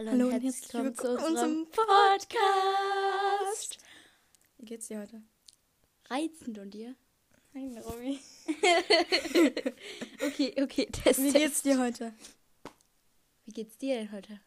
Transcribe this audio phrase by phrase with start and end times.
[0.00, 2.38] Hallo, Hallo und herzlich willkommen zu unserem Podcast.
[4.56, 5.22] Wie geht's dir heute?
[6.08, 6.96] Reizend und dir?
[7.52, 8.18] Nein, Robi.
[10.26, 11.22] Okay, okay, Test.
[11.22, 12.14] Wie geht's dir heute?
[13.44, 14.40] Wie geht's dir denn heute?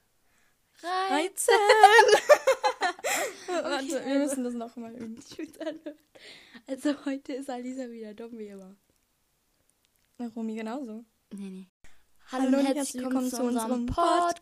[0.81, 1.55] Reizend!
[3.47, 5.23] Warte, Okay, wir also- müssen das noch mal üben.
[6.65, 8.75] Also heute ist Alisa wieder dumm wie immer.
[10.17, 11.05] Na, Romi genauso.
[11.31, 11.67] Nee, nee.
[12.33, 14.41] Hallo und herzlich willkommen zu unserem Podcast.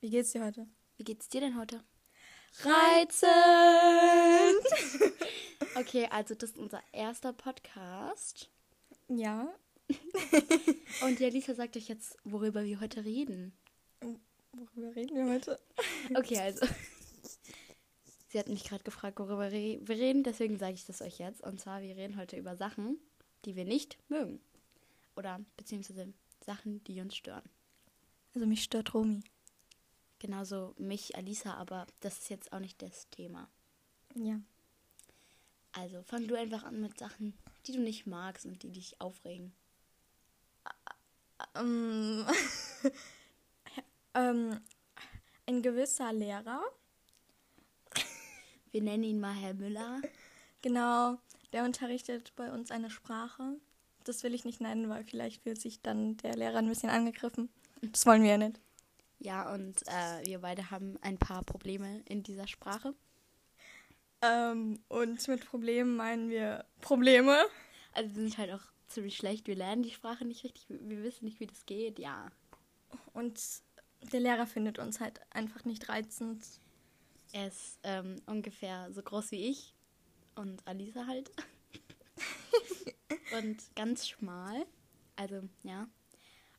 [0.00, 0.68] Wie geht's dir heute?
[0.96, 1.82] Wie geht's dir denn heute?
[2.62, 3.32] Reizend!
[5.74, 8.48] Okay, also das ist unser erster Podcast.
[9.08, 9.52] Ja.
[11.02, 13.52] Und die Alisa sagt euch jetzt, worüber wir heute reden.
[14.52, 15.58] Worüber reden wir heute?
[16.14, 16.66] Okay, also.
[18.28, 21.42] Sie hat mich gerade gefragt, worüber wir reden, deswegen sage ich das euch jetzt.
[21.42, 23.00] Und zwar, wir reden heute über Sachen,
[23.44, 24.40] die wir nicht mögen.
[25.16, 26.12] Oder beziehungsweise
[26.44, 27.48] Sachen, die uns stören.
[28.34, 29.22] Also mich stört Romi.
[30.18, 33.48] Genauso mich, Alisa, aber das ist jetzt auch nicht das Thema.
[34.14, 34.40] Ja.
[35.72, 39.52] Also fang du einfach an mit Sachen, die du nicht magst und die dich aufregen.
[41.54, 42.26] Ähm,
[44.14, 44.60] ähm,
[45.46, 46.62] ein gewisser Lehrer,
[48.72, 50.00] Wir nennen ihn mal Herr Müller.
[50.62, 51.18] genau,
[51.52, 53.56] der unterrichtet bei uns eine Sprache.
[54.04, 57.50] Das will ich nicht nennen, weil vielleicht fühlt sich dann der Lehrer ein bisschen angegriffen.
[57.82, 58.60] Das wollen wir ja nicht.
[59.18, 62.94] Ja, und äh, wir beide haben ein paar Probleme in dieser Sprache.
[64.22, 67.38] Ähm, und mit Problemen meinen wir Probleme.
[67.92, 69.46] Also wir sind halt auch ziemlich schlecht.
[69.46, 70.66] Wir lernen die Sprache nicht richtig.
[70.68, 71.98] Wir wissen nicht, wie das geht.
[71.98, 72.30] Ja.
[73.12, 73.40] Und
[74.12, 76.44] der Lehrer findet uns halt einfach nicht reizend.
[77.32, 79.74] Er ist ähm, ungefähr so groß wie ich
[80.34, 81.30] und Alisa halt.
[83.38, 84.66] und ganz schmal.
[85.16, 85.88] Also, ja.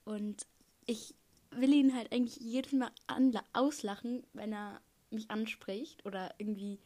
[0.05, 0.45] Und
[0.85, 1.15] ich
[1.51, 2.91] will ihn halt eigentlich jedes Mal
[3.53, 6.79] auslachen, wenn er mich anspricht oder irgendwie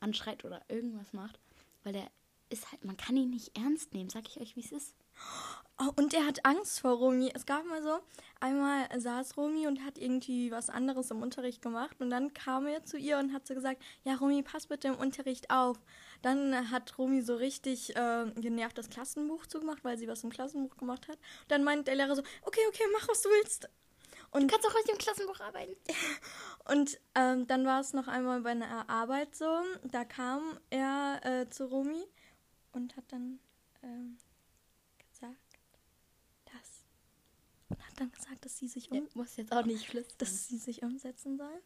[0.00, 1.38] anschreit oder irgendwas macht.
[1.84, 2.10] Weil er
[2.48, 4.94] ist halt, man kann ihn nicht ernst nehmen, sag ich euch, wie es ist.
[5.78, 7.30] Oh, und er hat Angst vor Romi.
[7.34, 7.98] Es gab mal so,
[8.40, 11.96] einmal saß Romi und hat irgendwie was anderes im Unterricht gemacht.
[12.00, 14.96] Und dann kam er zu ihr und hat so gesagt, ja Romi, pass bitte im
[14.96, 15.80] Unterricht auf.
[16.22, 20.76] Dann hat Romi so richtig äh, genervt das Klassenbuch zugemacht, weil sie was im Klassenbuch
[20.76, 21.16] gemacht hat.
[21.16, 23.68] Und dann meint der Lehrer so, okay, okay, mach was du willst.
[24.30, 25.74] Und Du kannst auch ruhig im Klassenbuch arbeiten.
[26.70, 29.46] Und ähm, dann war es noch einmal bei einer Arbeit so,
[29.82, 32.04] da kam er äh, zu Romi
[32.72, 33.40] und hat dann
[33.82, 34.16] ähm,
[35.10, 35.36] gesagt,
[36.46, 36.86] dass
[37.68, 40.16] und hat dann gesagt, dass sie sich um, Ja, muss jetzt auch nicht flüstern.
[40.18, 41.62] dass sie sich umsetzen soll.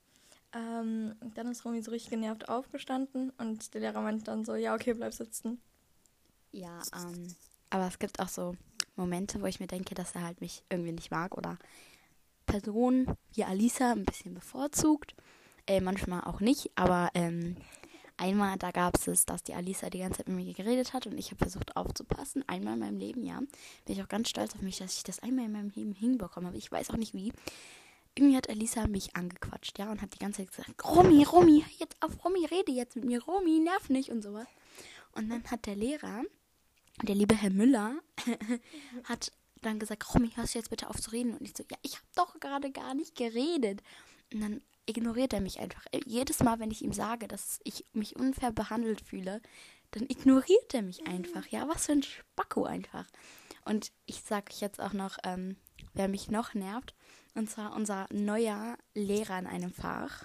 [0.56, 4.74] Ähm, dann ist Romi so richtig genervt aufgestanden und der Lehrer meinte dann so, ja
[4.74, 5.60] okay, bleib sitzen.
[6.50, 7.34] Ja, ähm,
[7.68, 8.56] aber es gibt auch so
[8.94, 11.58] Momente, wo ich mir denke, dass er halt mich irgendwie nicht mag oder
[12.46, 15.14] Personen wie Alisa ein bisschen bevorzugt.
[15.66, 17.56] Äh, manchmal auch nicht, aber ähm,
[18.16, 21.06] einmal, da gab es es, dass die Alisa die ganze Zeit mit mir geredet hat
[21.06, 22.44] und ich habe versucht aufzupassen.
[22.46, 23.40] Einmal in meinem Leben, ja.
[23.84, 26.46] Bin ich auch ganz stolz auf mich, dass ich das einmal in meinem Leben hinbekommen
[26.46, 26.56] habe.
[26.56, 27.32] Ich weiß auch nicht wie.
[28.16, 31.96] Irgendwie hat Alisa mich angequatscht, ja, und hat die ganze Zeit gesagt, Romy, Romy, jetzt
[32.00, 34.48] auf, Romy, rede jetzt mit mir, Romy, nerv nicht und sowas.
[35.12, 36.22] Und dann hat der Lehrer,
[37.02, 37.96] der liebe Herr Müller,
[39.04, 39.32] hat
[39.62, 41.34] dann gesagt, Romy, hörst du jetzt bitte auf zu reden?
[41.34, 43.82] Und ich so, ja, ich habe doch gerade gar nicht geredet.
[44.32, 45.84] Und dann ignoriert er mich einfach.
[45.92, 49.42] Äh, Jedes Mal, wenn ich ihm sage, dass ich mich unfair behandelt fühle,
[49.90, 51.46] dann ignoriert er mich einfach.
[51.48, 53.06] Ja, was für ein Spacko einfach.
[53.64, 55.56] Und ich sage jetzt auch noch, ähm,
[55.96, 56.94] wer mich noch nervt.
[57.34, 60.24] Und zwar unser neuer Lehrer in einem Fach.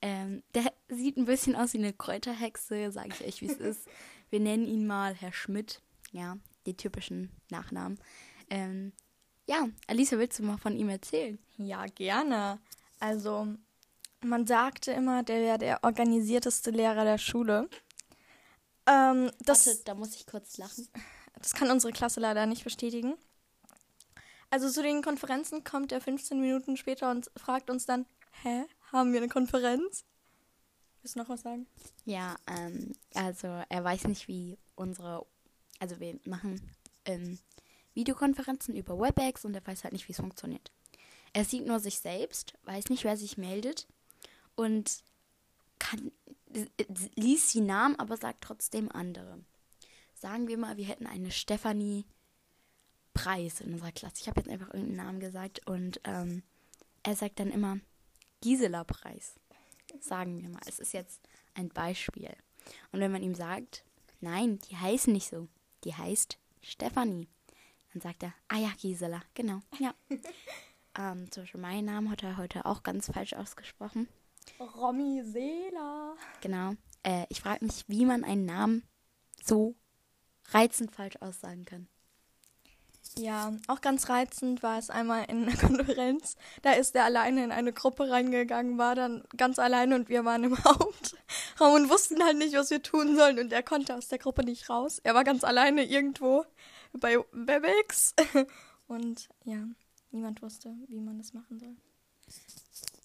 [0.00, 3.88] Ähm, der sieht ein bisschen aus wie eine Kräuterhexe, sage ich euch, wie es ist.
[4.30, 5.82] Wir nennen ihn mal Herr Schmidt.
[6.12, 7.98] Ja, die typischen Nachnamen.
[8.48, 8.92] Ähm,
[9.46, 11.38] ja, Alisa, willst du mal von ihm erzählen?
[11.56, 12.58] Ja, gerne.
[13.00, 13.48] Also,
[14.22, 17.68] man sagte immer, der wäre der organisierteste Lehrer der Schule.
[18.86, 20.88] Ähm, das, Warte, da muss ich kurz lachen.
[21.34, 23.14] Das kann unsere Klasse leider nicht bestätigen.
[24.50, 28.06] Also zu den Konferenzen kommt er 15 Minuten später und fragt uns dann,
[28.42, 30.04] hä, haben wir eine Konferenz?
[31.02, 31.66] Willst du noch was sagen?
[32.04, 35.26] Ja, ähm, also er weiß nicht, wie unsere,
[35.78, 36.60] also wir machen
[37.04, 37.38] ähm,
[37.94, 40.72] Videokonferenzen über WebEx und er weiß halt nicht, wie es funktioniert.
[41.32, 43.86] Er sieht nur sich selbst, weiß nicht, wer sich meldet
[44.54, 45.02] und
[45.78, 46.10] kann,
[46.54, 46.66] äh,
[47.14, 49.40] liest die Namen, aber sagt trotzdem andere.
[50.14, 52.06] Sagen wir mal, wir hätten eine Stefanie
[53.18, 54.16] Preis in unserer Klasse.
[54.20, 56.44] Ich habe jetzt einfach irgendeinen Namen gesagt und ähm,
[57.02, 57.80] er sagt dann immer
[58.40, 59.34] Gisela Preis.
[60.00, 62.32] Sagen wir mal, es ist jetzt ein Beispiel.
[62.92, 63.84] Und wenn man ihm sagt,
[64.20, 65.48] nein, die heißen nicht so,
[65.82, 67.26] die heißt Stefanie,
[67.92, 69.92] dann sagt er, ah ja, Gisela, genau, ja.
[70.96, 74.06] ähm, zum Beispiel meinen Namen hat er heute auch ganz falsch ausgesprochen.
[74.60, 76.14] Romy Seela.
[76.40, 76.74] Genau.
[77.02, 78.84] Äh, ich frage mich, wie man einen Namen
[79.42, 79.74] so
[80.50, 81.88] reizend falsch aussagen kann.
[83.18, 86.36] Ja, auch ganz reizend war es einmal in einer Konferenz.
[86.62, 90.44] Da ist er alleine in eine Gruppe reingegangen, war dann ganz alleine und wir waren
[90.44, 93.38] im Hauptraum und wussten halt nicht, was wir tun sollen.
[93.38, 95.00] Und er konnte aus der Gruppe nicht raus.
[95.02, 96.44] Er war ganz alleine irgendwo
[96.92, 98.14] bei Webex.
[98.86, 99.68] Und ja,
[100.12, 101.76] niemand wusste, wie man das machen soll.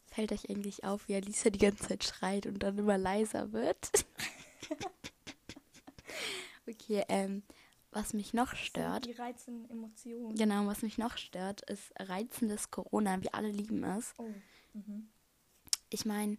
[0.07, 3.89] Fällt euch eigentlich auf, wie Alisa die ganze Zeit schreit und dann immer leiser wird?
[6.65, 7.43] okay, ähm,
[7.93, 9.05] was mich noch stört.
[9.05, 10.35] Die reizenden Emotionen.
[10.35, 13.21] Genau, was mich noch stört, ist reizendes Corona.
[13.21, 14.13] Wir alle lieben es.
[14.17, 14.29] Oh.
[14.73, 15.09] Mhm.
[15.89, 16.37] Ich meine,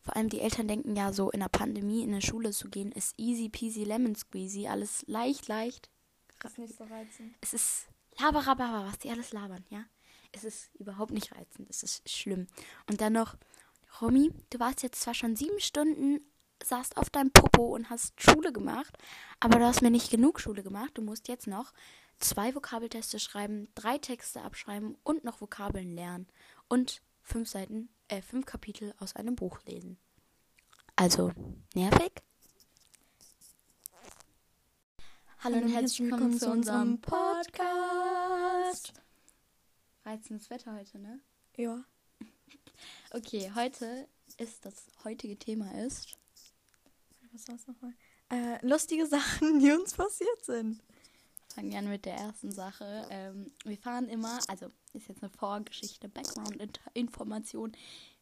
[0.00, 2.92] vor allem die Eltern denken ja so, in der Pandemie in der Schule zu gehen,
[2.92, 4.66] ist easy peasy lemon squeezy.
[4.66, 5.90] Alles leicht, leicht.
[6.38, 7.34] Das ist nicht so reizend.
[7.40, 7.88] Es ist
[8.18, 9.84] laberababa, was die alles labern, ja?
[10.32, 11.68] Es ist überhaupt nicht reizend.
[11.68, 12.46] Es ist schlimm.
[12.88, 13.36] Und dann noch,
[14.00, 16.20] Romy, du warst jetzt zwar schon sieben Stunden
[16.62, 18.96] saßt auf deinem Popo und hast Schule gemacht,
[19.40, 20.92] aber du hast mir nicht genug Schule gemacht.
[20.94, 21.72] Du musst jetzt noch
[22.18, 26.26] zwei Vokabelteste schreiben, drei Texte abschreiben und noch Vokabeln lernen
[26.68, 29.98] und fünf Seiten, äh, fünf Kapitel aus einem Buch lesen.
[30.96, 31.32] Also,
[31.74, 32.12] nervig?
[35.42, 38.92] Hallo und herzlich willkommen zu unserem Podcast.
[40.04, 41.20] Reizendes Wetter heute, ne?
[41.56, 41.84] Ja.
[43.12, 44.08] Okay, heute
[44.38, 46.16] ist das heutige Thema ist
[47.32, 47.92] Was war's nochmal?
[48.30, 50.82] Äh, lustige Sachen, die uns passiert sind.
[51.54, 53.06] Fangen wir an mit der ersten Sache.
[53.10, 57.72] Ähm, wir fahren immer, also ist jetzt eine Vorgeschichte, Background-Information.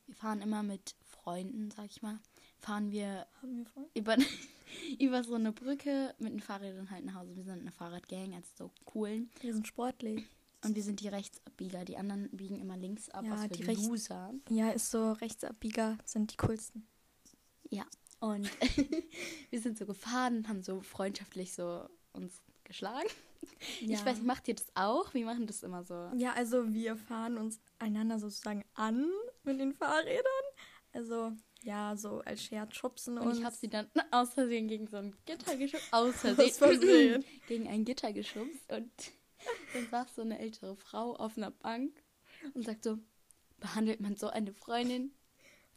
[0.07, 2.19] Wir fahren immer mit Freunden, sag ich mal,
[2.59, 4.17] fahren wir wir über,
[4.99, 7.37] über so eine Brücke mit den Fahrrädern halt nach Hause.
[7.37, 9.31] Wir sind eine Fahrradgang, also so coolen.
[9.41, 10.25] Wir sind sportlich.
[10.65, 11.85] Und wir sind die Rechtsabbieger.
[11.85, 14.35] Die anderen biegen immer links ab, Ja, was für die Rechts- Loser.
[14.49, 16.87] Ja, ist so Rechtsabbieger sind die coolsten.
[17.71, 17.85] Ja,
[18.21, 18.51] und
[19.51, 23.09] wir sind so gefahren haben so freundschaftlich so uns geschlagen.
[23.81, 25.15] Ich weiß, macht ihr das auch?
[25.15, 26.11] Wir machen das immer so.
[26.17, 29.09] Ja, also wir fahren uns einander sozusagen an
[29.45, 30.25] mit den Fahrrädern.
[30.93, 31.33] Also,
[31.63, 33.39] ja, so als Scherz schubsen Und uns.
[33.39, 35.87] ich habe sie dann aus Versehen gegen so ein Gitter geschubst.
[35.93, 36.53] Aus Aus Versehen.
[36.53, 37.25] Versehen.
[37.49, 38.71] gegen ein Gitter geschubst.
[38.73, 38.91] Und
[39.75, 42.03] dann saß so eine ältere Frau auf einer Bank
[42.55, 42.99] und sagt so,
[43.59, 45.13] behandelt man so eine Freundin?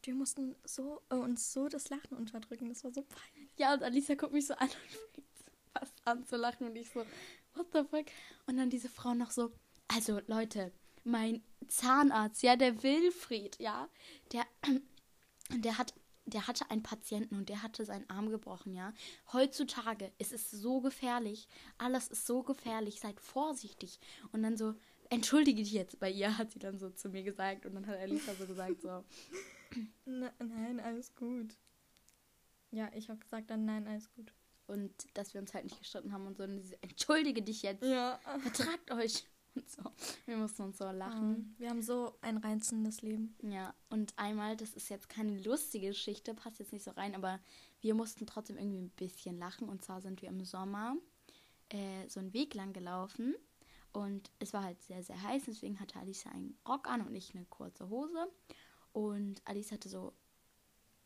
[0.03, 2.69] Wir mussten so, äh, uns so das Lachen unterdrücken.
[2.69, 3.51] Das war so peinlich.
[3.57, 5.27] Ja, und Alisa guckt mich so an und fängt
[5.73, 6.67] fast an zu lachen.
[6.67, 7.05] Und ich so,
[7.53, 8.05] what the fuck?
[8.47, 9.51] Und dann diese Frau noch so,
[9.87, 10.71] also Leute,
[11.03, 13.89] mein Zahnarzt, ja, der Wilfried, ja,
[14.31, 14.45] der,
[15.49, 15.93] der hat
[16.25, 18.93] der hatte einen Patienten und der hatte seinen Arm gebrochen, ja.
[19.33, 21.47] Heutzutage ist es so gefährlich.
[21.77, 22.99] Alles ist so gefährlich.
[22.99, 23.99] Seid vorsichtig.
[24.31, 24.75] Und dann so,
[25.09, 27.65] entschuldige dich jetzt bei ihr, hat sie dann so zu mir gesagt.
[27.65, 29.03] Und dann hat Alisa so gesagt, so,
[30.05, 31.55] Ne- nein, alles gut.
[32.71, 34.33] Ja, ich habe gesagt dann nein, alles gut.
[34.67, 36.43] und dass wir uns halt nicht gestritten haben und so.
[36.43, 37.83] Und sie entschuldige dich jetzt.
[37.83, 38.19] Ja.
[38.39, 39.25] vertragt euch.
[39.53, 39.81] Und so.
[40.25, 41.35] Wir mussten uns so lachen.
[41.35, 43.35] Ähm, wir haben so ein reizendes Leben.
[43.41, 47.37] Ja, und einmal, das ist jetzt keine lustige Geschichte, passt jetzt nicht so rein, aber
[47.81, 49.67] wir mussten trotzdem irgendwie ein bisschen lachen.
[49.67, 50.95] Und zwar sind wir im Sommer
[51.67, 53.35] äh, so einen Weg lang gelaufen.
[53.91, 57.35] Und es war halt sehr, sehr heiß, deswegen hatte Alice einen Rock an und ich
[57.35, 58.31] eine kurze Hose.
[58.93, 60.13] Und Alice hatte so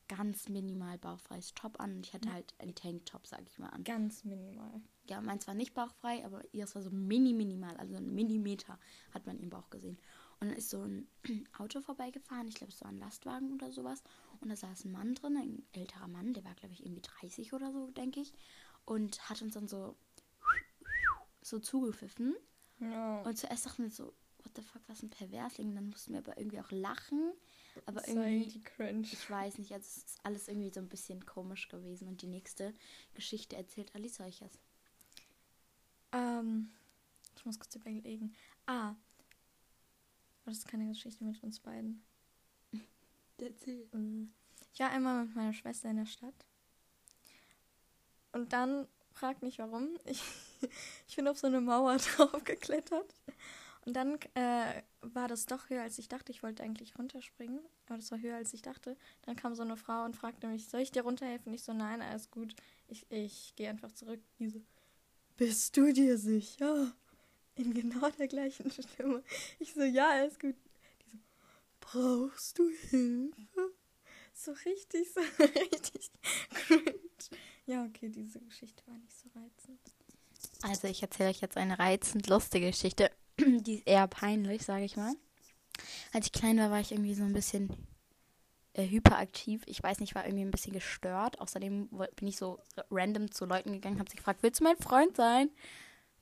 [0.07, 3.83] ganz minimal bauchfreies Top an und ich hatte halt einen Tanktop, sag ich mal, an.
[3.83, 4.81] Ganz minimal.
[5.07, 8.79] Ja, meins war nicht bauchfrei, aber ihres war so mini minimal, also ein Millimeter
[9.11, 9.97] hat man im Bauch gesehen.
[10.39, 11.07] Und dann ist so ein
[11.57, 14.03] Auto vorbeigefahren, ich glaube, es war ein Lastwagen oder sowas.
[14.41, 17.53] Und da saß ein Mann drin, ein älterer Mann, der war, glaube ich, irgendwie 30
[17.53, 18.33] oder so, denke ich.
[18.85, 19.95] Und hat uns dann so,
[21.41, 22.35] so zugepfiffen.
[22.79, 23.21] Ja.
[23.21, 24.13] Und zuerst dachten wir so,
[24.43, 25.69] what the fuck, was ein Perversling.
[25.69, 27.31] Und dann mussten wir aber irgendwie auch lachen.
[27.85, 28.61] Aber irgendwie,
[29.01, 32.07] ich weiß nicht, also es ist alles irgendwie so ein bisschen komisch gewesen.
[32.07, 32.73] Und die nächste
[33.13, 34.59] Geschichte erzählt Alice euch jetzt.
[36.11, 36.71] Ähm,
[37.35, 38.35] ich muss kurz überlegen.
[38.65, 38.89] Ah.
[38.89, 42.03] Aber das ist keine Geschichte mit uns beiden.
[43.37, 43.87] Erzähl.
[43.91, 44.33] Mhm.
[44.73, 46.45] Ich war einmal mit meiner Schwester in der Stadt.
[48.31, 50.21] Und dann, frag nicht warum, ich,
[51.07, 53.13] ich bin auf so eine Mauer drauf geklettert.
[53.85, 54.81] Und dann äh,
[55.13, 56.31] war das doch höher, als ich dachte.
[56.31, 58.97] Ich wollte eigentlich runterspringen, aber das war höher, als ich dachte.
[59.23, 61.53] Dann kam so eine Frau und fragte mich, soll ich dir runterhelfen?
[61.53, 62.55] Ich so, nein, alles gut.
[62.87, 64.21] Ich, ich gehe einfach zurück.
[64.39, 64.61] Die so,
[65.37, 66.93] bist du dir sicher?
[67.55, 69.23] In genau der gleichen Stimme.
[69.59, 70.55] Ich so, ja, alles gut.
[71.03, 71.17] Die so,
[71.79, 73.73] brauchst du Hilfe?
[74.33, 76.11] So richtig, so richtig
[76.49, 76.91] cringe.
[77.65, 79.79] Ja, okay, diese Geschichte war nicht so reizend.
[80.61, 83.11] Also ich erzähle euch jetzt eine reizend lustige Geschichte.
[83.61, 85.13] Die ist eher peinlich, sage ich mal.
[86.13, 87.69] Als ich klein war, war ich irgendwie so ein bisschen
[88.73, 89.63] äh, hyperaktiv.
[89.67, 91.39] Ich weiß nicht, war irgendwie ein bisschen gestört.
[91.39, 92.59] Außerdem bin ich so
[92.89, 95.49] random zu Leuten gegangen, habe sie gefragt, willst du mein Freund sein?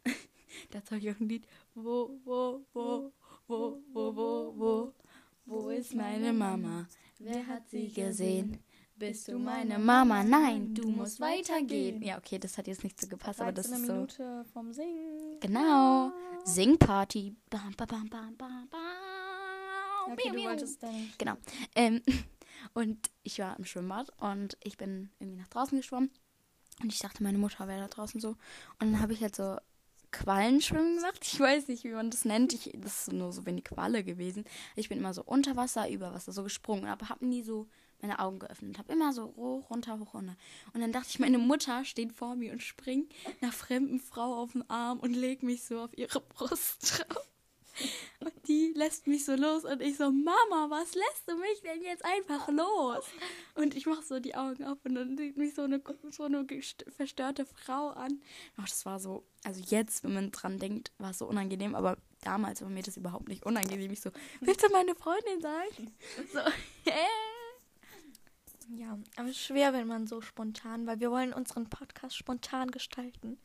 [0.72, 1.48] Dazu habe ich auch ein Lied.
[1.76, 3.12] Wo, wo, wo,
[3.48, 4.94] wo, wo, wo, wo,
[5.46, 6.88] wo ist meine Mama?
[7.20, 8.60] Wer hat sie gesehen?
[9.08, 10.24] Bist du meine Mama?
[10.24, 12.02] Nein, du musst weitergehen.
[12.02, 13.92] Ja, okay, das hat jetzt nicht so gepasst, aber das ist so.
[13.94, 15.40] Minute vom Singen.
[15.42, 16.14] Genau.
[16.46, 17.36] Singparty.
[17.50, 20.14] Bam, bam, bam, bam, bam, bam.
[20.14, 21.12] Okay, du wolltest dann.
[21.18, 21.34] Genau.
[21.76, 22.02] Ähm,
[22.74, 26.10] und ich war im Schwimmbad und ich bin irgendwie nach draußen geschwommen.
[26.82, 28.30] Und ich dachte, meine Mutter wäre da draußen so.
[28.30, 29.58] Und dann habe ich halt so
[30.12, 31.20] Quallenschwimmen gemacht.
[31.24, 32.54] Ich weiß nicht, wie man das nennt.
[32.54, 34.46] Ich, das ist nur so eine Qualle gewesen.
[34.78, 37.68] Ich bin immer so unter Wasser, über Wasser so gesprungen, aber habe nie so
[38.04, 38.78] meine Augen geöffnet.
[38.78, 40.36] Habe immer so hoch, runter, hoch, runter.
[40.74, 44.52] Und dann dachte ich, meine Mutter steht vor mir und springt einer fremden Frau auf
[44.52, 47.28] den Arm und legt mich so auf ihre Brust drauf.
[48.20, 51.82] Und die lässt mich so los und ich so, Mama, was lässt du mich denn
[51.82, 53.04] jetzt einfach los?
[53.56, 55.82] Und ich mache so die Augen auf und dann sieht mich so eine,
[56.12, 56.46] so eine
[56.96, 58.22] verstörte Frau an.
[58.58, 61.98] Ach, das war so, also jetzt, wenn man dran denkt, war es so unangenehm, aber
[62.22, 63.92] damals war mir das überhaupt nicht unangenehm.
[63.92, 65.92] Ich so, willst du meine Freundin sein?
[66.32, 66.40] So,
[66.86, 67.33] äh.
[68.70, 72.72] Ja, aber es ist schwer, wenn man so spontan, weil wir wollen unseren Podcast spontan
[72.72, 73.38] gestalten.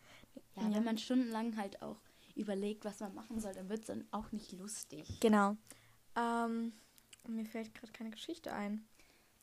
[0.56, 0.75] Ja, ja.
[0.75, 2.00] wenn man stundenlang halt auch
[2.34, 5.20] überlegt, was man machen soll, dann wird es dann auch nicht lustig.
[5.20, 5.56] Genau.
[6.16, 6.72] Ähm,
[7.26, 8.87] mir fällt gerade keine Geschichte ein.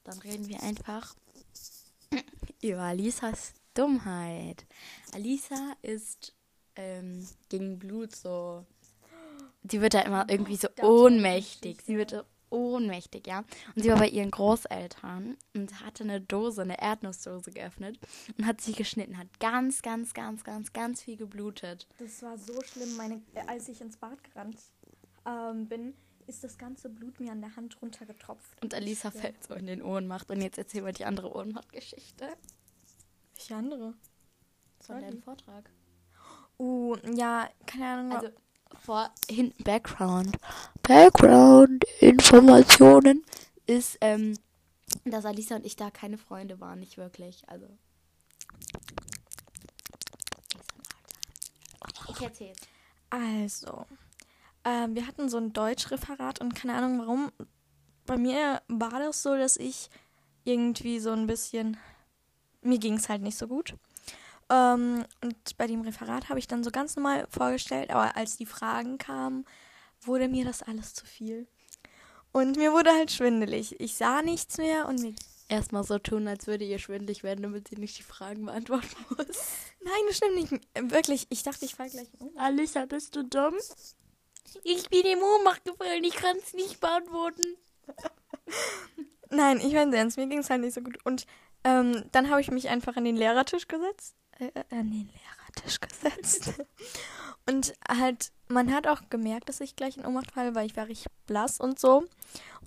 [0.04, 1.16] Dann reden wir einfach
[2.62, 4.66] über Alisas Dummheit.
[5.14, 6.34] Alisa ist
[6.76, 8.66] ähm, gegen Blut so.
[9.70, 11.82] Sie wird da immer irgendwie so ohnmächtig.
[11.82, 12.26] Sie wird
[12.56, 13.44] ohnmächtig, ja.
[13.76, 18.00] Und sie war bei ihren Großeltern und hatte eine Dose, eine Erdnussdose geöffnet
[18.38, 21.88] und hat sie geschnitten, hat ganz, ganz, ganz, ganz, ganz viel geblutet.
[22.00, 24.58] Das war so schlimm, meine, äh, als ich ins Bad gerannt
[25.26, 25.94] ähm, bin,
[26.28, 28.62] ist das ganze Blut mir an der Hand runtergetropft.
[28.64, 29.22] Und Alisa ja.
[29.22, 30.30] fällt so in den Ohrenmacht.
[30.32, 32.30] Und jetzt erzähl mal die andere Ohrenmacht-Geschichte.
[33.36, 33.94] Welche andere?
[34.80, 35.70] Von deinem Vortrag.
[36.58, 38.12] Uh, ja, keine Ahnung.
[38.14, 38.30] Also,
[38.84, 40.36] vor hinten Background.
[40.84, 43.24] Background-Informationen
[43.66, 44.38] ist, ähm,
[45.04, 47.44] dass Alisa und ich da keine Freunde waren, nicht wirklich.
[47.48, 47.68] Also.
[52.10, 52.60] Ich erzähl's.
[53.10, 53.86] Also,
[54.64, 57.32] ähm, wir hatten so ein Deutschreferat und keine Ahnung warum.
[58.06, 59.90] Bei mir war das so, dass ich
[60.44, 61.78] irgendwie so ein bisschen.
[62.62, 63.76] Mir ging es halt nicht so gut.
[64.50, 68.46] Ähm, und bei dem Referat habe ich dann so ganz normal vorgestellt, aber als die
[68.46, 69.46] Fragen kamen,
[70.02, 71.48] wurde mir das alles zu viel.
[72.32, 73.80] Und mir wurde halt schwindelig.
[73.80, 75.16] Ich sah nichts mehr und mir.
[75.48, 79.18] Erstmal so tun, als würde ihr schwindelig werden, damit sie nicht die Fragen beantworten muss.
[79.80, 80.92] Nein, das stimmt nicht.
[80.92, 82.36] Wirklich, ich dachte, ich falle gleich um.
[82.36, 83.54] Alicia, bist du dumm?
[84.64, 87.44] Ich bin im Ohnmacht gefallen, ich kann es nicht beantworten.
[89.30, 90.98] Nein, ich meine ernst, mir ging es halt nicht so gut.
[91.06, 91.28] Und
[91.64, 96.54] ähm, dann habe ich mich einfach an den Lehrertisch gesetzt äh, an den Lehrertisch gesetzt.
[97.50, 100.88] und halt, man hat auch gemerkt, dass ich gleich in Ohnmacht falle, weil ich war
[100.88, 102.06] richtig blass und so.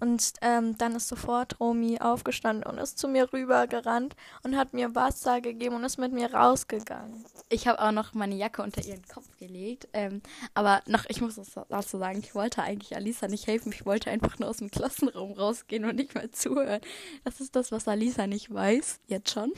[0.00, 4.94] Und ähm, dann ist sofort Romy aufgestanden und ist zu mir rübergerannt und hat mir
[4.94, 7.25] Wasser gegeben und ist mit mir rausgegangen.
[7.48, 9.88] Ich habe auch noch meine Jacke unter ihren Kopf gelegt.
[9.92, 10.22] Ähm,
[10.54, 13.72] aber noch, ich muss dazu sagen, ich wollte eigentlich Alisa nicht helfen.
[13.72, 16.80] Ich wollte einfach nur aus dem Klassenraum rausgehen und nicht mehr zuhören.
[17.25, 19.00] Das ist das, was Alisa nicht weiß.
[19.08, 19.52] Jetzt schon.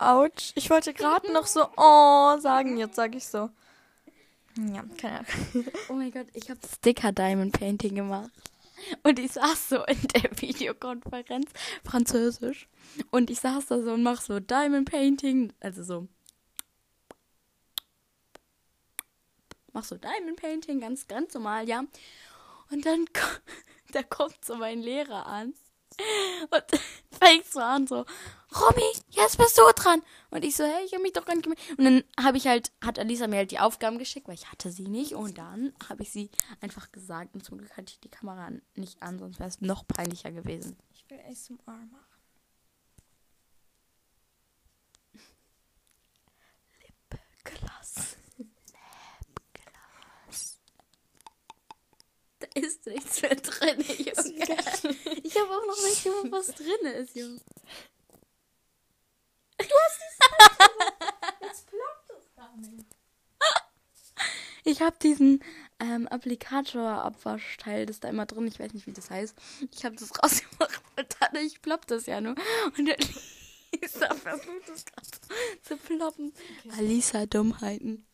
[0.00, 0.52] Autsch.
[0.54, 3.50] Ich wollte gerade noch so oh sagen, jetzt sage ich so.
[4.56, 5.66] Ja, keine Ahnung.
[5.88, 8.30] Oh mein Gott, ich habe Sticker Diamond Painting gemacht.
[9.02, 11.50] Und ich saß so in der Videokonferenz,
[11.84, 12.68] französisch.
[13.10, 16.08] Und ich saß da so und mach so Diamond Painting, also so.
[19.72, 21.84] Mach so Diamond Painting, ganz, ganz normal, ja.
[22.70, 23.04] Und dann
[23.92, 25.54] da kommt so mein Lehrer an
[26.50, 26.80] und
[27.18, 28.04] fängt so an, so,
[28.58, 30.02] Robby, jetzt bist du dran.
[30.30, 31.78] Und ich so, hey, ich habe mich doch gar nicht gemeldet.
[31.78, 34.70] Und dann habe ich halt, hat Alisa mir halt die Aufgaben geschickt, weil ich hatte
[34.70, 35.14] sie nicht.
[35.14, 36.30] Und dann habe ich sie
[36.60, 37.34] einfach gesagt.
[37.34, 40.76] Und zum Glück hatte ich die Kamera nicht an, sonst wäre es noch peinlicher gewesen.
[40.92, 42.06] Ich will ASMR machen.
[47.44, 48.16] Lipgloss.
[48.36, 50.60] Lipgloss.
[52.39, 54.56] Da ist nichts mehr drin, Junge.
[55.22, 57.40] Ich habe auch noch nicht gewusst, was drin ist, Junge.
[59.58, 62.86] Du hast die Jetzt ploppt es gar nicht.
[64.64, 65.42] Ich habe diesen
[65.80, 69.36] ähm, Applikator-Abwaschteil, das da immer drin, ich weiß nicht, wie das heißt.
[69.72, 72.34] Ich habe das rausgemacht und dadurch ploppt das ja nur.
[72.76, 72.96] Und der
[73.72, 75.08] Lisa versucht es gerade
[75.62, 76.32] zu ploppen.
[76.64, 76.78] Okay.
[76.78, 78.06] Alisa Dummheiten.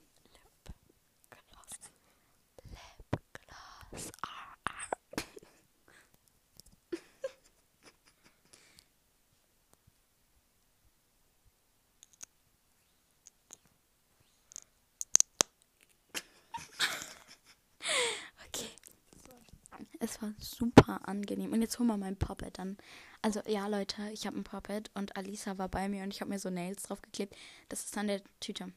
[20.23, 21.52] War super angenehm.
[21.52, 22.76] Und jetzt holen wir mein Puppet dann.
[23.23, 26.30] Also ja, Leute, ich habe ein Puppet und Alisa war bei mir und ich habe
[26.30, 27.35] mir so Nails draufgeklebt.
[27.68, 28.73] Das ist an der Tüte.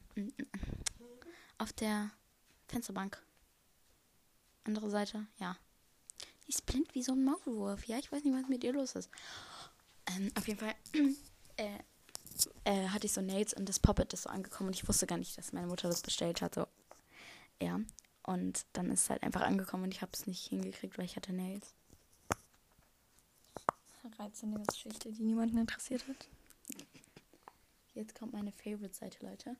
[1.58, 2.10] Auf der
[2.68, 3.22] Fensterbank.
[4.64, 5.56] Andere Seite, ja.
[6.46, 7.84] Die ist blind wie so ein Maulwurf.
[7.86, 9.10] Ja, ich weiß nicht, was mit ihr los ist.
[10.06, 10.74] Ähm, auf jeden Fall
[11.56, 11.78] äh,
[12.64, 15.18] äh, hatte ich so Nails und das Puppet ist so angekommen und ich wusste gar
[15.18, 16.54] nicht, dass meine Mutter das bestellt hat.
[16.54, 16.66] So,
[17.62, 17.80] ja.
[18.22, 21.16] Und dann ist es halt einfach angekommen und ich habe es nicht hingekriegt, weil ich
[21.16, 21.74] hatte Nails.
[24.18, 26.28] Reizende Geschichte, die niemanden interessiert hat.
[27.94, 29.56] Jetzt kommt meine Favorite-Seite, Leute.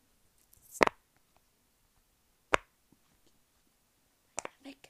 [4.63, 4.89] Weg.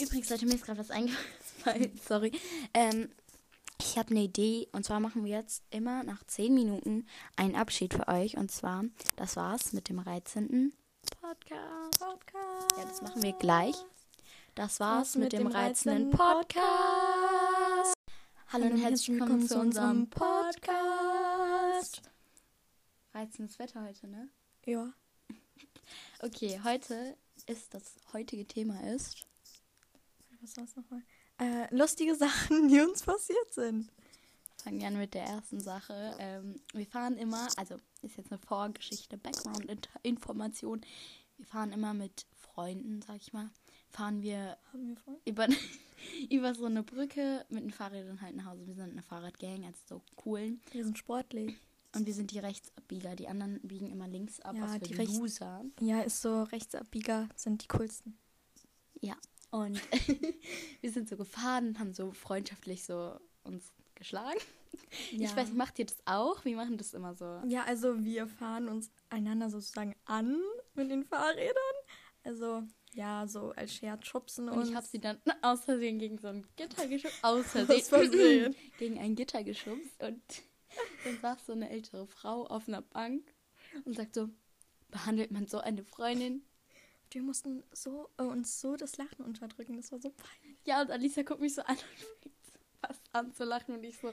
[0.00, 2.00] Übrigens, Leute, mir ist gerade was eingefallen.
[2.08, 2.32] Sorry.
[2.72, 3.10] Ähm,
[3.90, 7.92] ich habe eine Idee und zwar machen wir jetzt immer nach 10 Minuten einen Abschied
[7.92, 8.84] für euch und zwar,
[9.16, 10.72] das war's mit dem reizenden
[11.20, 11.98] Podcast.
[11.98, 12.78] Podcast.
[12.78, 13.74] Ja, das machen wir gleich.
[14.54, 17.94] Das war's mit, dem reizenden Podcast.
[18.48, 22.02] Hallo und herzlich willkommen zu unserem Podcast.
[23.12, 24.28] Reizendes Wetter heute, ne?
[24.66, 24.92] Ja.
[26.22, 27.16] Okay, heute
[27.46, 29.26] ist das heutige Thema ist
[30.42, 31.02] Was war's nochmal?
[31.40, 33.90] Äh, lustige Sachen, die uns passiert sind.
[34.62, 36.14] fangen wir an mit der ersten Sache.
[36.18, 40.82] Ähm, wir fahren immer, also ist jetzt eine Vorgeschichte, Background-Information.
[41.38, 43.48] Wir fahren immer mit Freunden, sag ich mal,
[43.88, 45.46] fahren wir wir über,
[46.30, 48.66] über so eine Brücke mit den Fahrrädern halt nach Hause.
[48.66, 50.60] Wir sind eine Fahrradgang, also so coolen.
[50.72, 51.56] Wir sind sportlich.
[51.94, 53.16] Und wir sind die Rechtsabbieger.
[53.16, 55.64] Die anderen biegen immer links ab, Ja, die Rechts- Loser.
[55.80, 58.16] Ja, ist so Rechtsabbieger sind die coolsten.
[59.00, 59.16] Ja.
[59.50, 59.80] Und
[60.80, 64.38] wir sind so gefahren und haben so freundschaftlich so uns geschlagen.
[65.10, 66.44] Ich weiß, macht ihr das auch?
[66.44, 67.40] Wir machen das immer so.
[67.46, 70.40] Ja, also wir fahren uns einander sozusagen an
[70.74, 71.54] mit den Fahrrädern.
[72.22, 76.28] Also, ja, so als Scherz schubsen Und ich habe sie dann aus Versehen gegen so
[76.28, 77.18] ein Gitter geschubst.
[77.22, 77.82] Aus Aus Versehen.
[77.82, 78.56] Versehen.
[78.78, 80.02] gegen ein Gitter geschubst.
[80.02, 80.22] Und
[81.04, 83.34] dann saß so eine ältere Frau auf einer Bank
[83.84, 84.28] und sagt so,
[84.90, 86.42] behandelt man so eine Freundin?
[87.10, 89.76] Wir mussten so, äh, uns so das Lachen unterdrücken.
[89.76, 90.58] Das war so peinlich.
[90.64, 92.34] Ja, und Alisa guckt mich so an und fängt
[92.80, 93.74] fast an zu lachen.
[93.74, 94.12] Und ich so,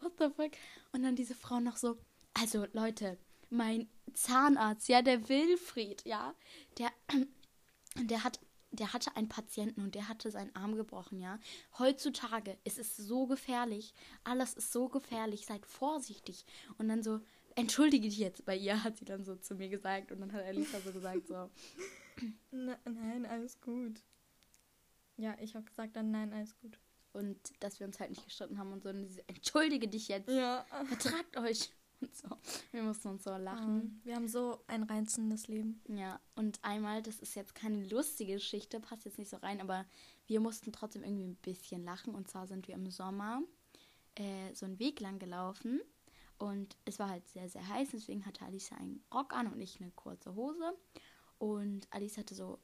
[0.00, 0.52] what the fuck?
[0.92, 1.98] Und dann diese Frau noch so,
[2.34, 3.18] also Leute,
[3.50, 6.34] mein Zahnarzt, ja, der Wilfried, ja,
[6.78, 6.90] der,
[7.96, 11.38] der hat, der hatte einen Patienten und der hatte seinen Arm gebrochen, ja.
[11.78, 16.44] Heutzutage ist es so gefährlich, alles ist so gefährlich, seid vorsichtig.
[16.76, 17.20] Und dann so,
[17.54, 20.12] entschuldige dich jetzt bei ihr, hat sie dann so zu mir gesagt.
[20.12, 21.50] Und dann hat Alisa so gesagt, so,
[22.50, 24.02] Na, nein, alles gut.
[25.16, 26.78] Ja, ich habe gesagt dann nein, alles gut.
[27.12, 30.08] und dass wir uns halt nicht gestritten haben und so, und sie so, entschuldige dich
[30.08, 30.28] jetzt.
[30.28, 30.64] Ja.
[30.86, 31.72] vertragt euch.
[32.00, 32.28] Und so.
[32.70, 33.80] Wir mussten uns so lachen.
[33.80, 35.82] Ähm, wir haben so ein reizendes Leben.
[35.88, 39.84] Ja, und einmal, das ist jetzt keine lustige Geschichte, passt jetzt nicht so rein, aber
[40.26, 42.14] wir mussten trotzdem irgendwie ein bisschen lachen.
[42.14, 43.42] Und zwar sind wir im Sommer
[44.14, 45.80] äh, so einen Weg lang gelaufen.
[46.38, 49.80] Und es war halt sehr, sehr heiß, deswegen hatte Alice einen Rock an und ich
[49.80, 50.72] eine kurze Hose.
[51.38, 52.58] Und Alice hatte so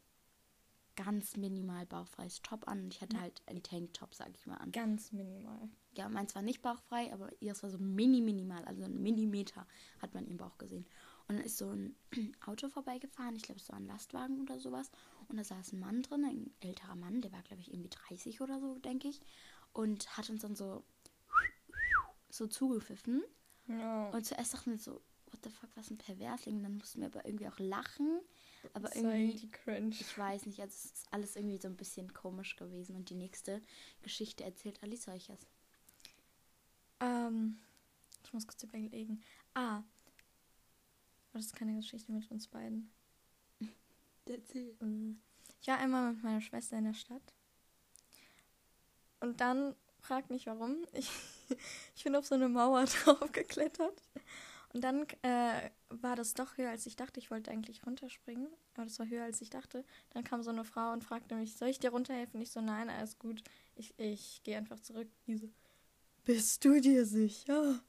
[0.97, 4.73] ganz minimal bauchfreies Top an und ich hatte halt einen Tanktop, sag ich mal, an.
[4.73, 5.69] Ganz minimal.
[5.97, 9.67] Ja, meins war nicht bauchfrei, aber ihres war so mini minimal, also ein Millimeter
[10.01, 10.87] hat man im Bauch gesehen.
[11.27, 11.97] Und dann ist so ein
[12.47, 14.91] Auto vorbeigefahren, ich glaube, es war ein Lastwagen oder sowas.
[15.29, 18.41] Und da saß ein Mann drin, ein älterer Mann, der war, glaube ich, irgendwie 30
[18.41, 19.21] oder so, denke ich.
[19.73, 20.85] Und hat uns dann so,
[22.29, 23.23] so zugepfiffen.
[23.67, 24.11] Ja.
[24.11, 26.63] Und zuerst dachten wir so, what the fuck, was ein Perversling.
[26.63, 28.21] Dann mussten wir aber irgendwie auch lachen.
[28.73, 29.51] Aber war irgendwie,
[30.01, 32.97] ich weiß nicht, also es ist alles irgendwie so ein bisschen komisch gewesen.
[32.97, 33.61] Und die nächste
[34.03, 35.47] Geschichte erzählt Alice euch jetzt.
[37.01, 37.59] Ähm,
[38.25, 39.23] ich muss kurz überlegen.
[39.55, 39.79] Ah.
[39.79, 39.85] Aber
[41.35, 42.91] das ist keine Geschichte mit uns beiden.
[44.27, 44.75] Erzähl.
[44.81, 45.21] Mhm.
[45.61, 47.35] Ich war einmal mit meiner Schwester in der Stadt.
[49.21, 51.11] Und dann, frag nicht warum, ich,
[51.97, 54.03] ich bin auf so eine Mauer drauf geklettert.
[54.75, 57.21] Und dann äh, war das doch höher, als ich dachte.
[57.21, 59.85] Ich wollte eigentlich runterspringen, aber das war höher, als ich dachte.
[60.11, 62.41] Dann kam so eine Frau und fragte mich, soll ich dir runterhelfen?
[62.43, 63.45] Ich so, nein, alles gut.
[63.77, 65.09] Ich, ich gehe einfach zurück.
[65.29, 65.49] Die so,
[66.25, 67.81] bist du dir sicher?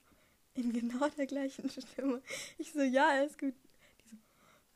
[0.54, 2.22] In genau der gleichen Stimme.
[2.60, 3.56] Ich so, ja, alles gut.
[4.04, 4.18] Die so,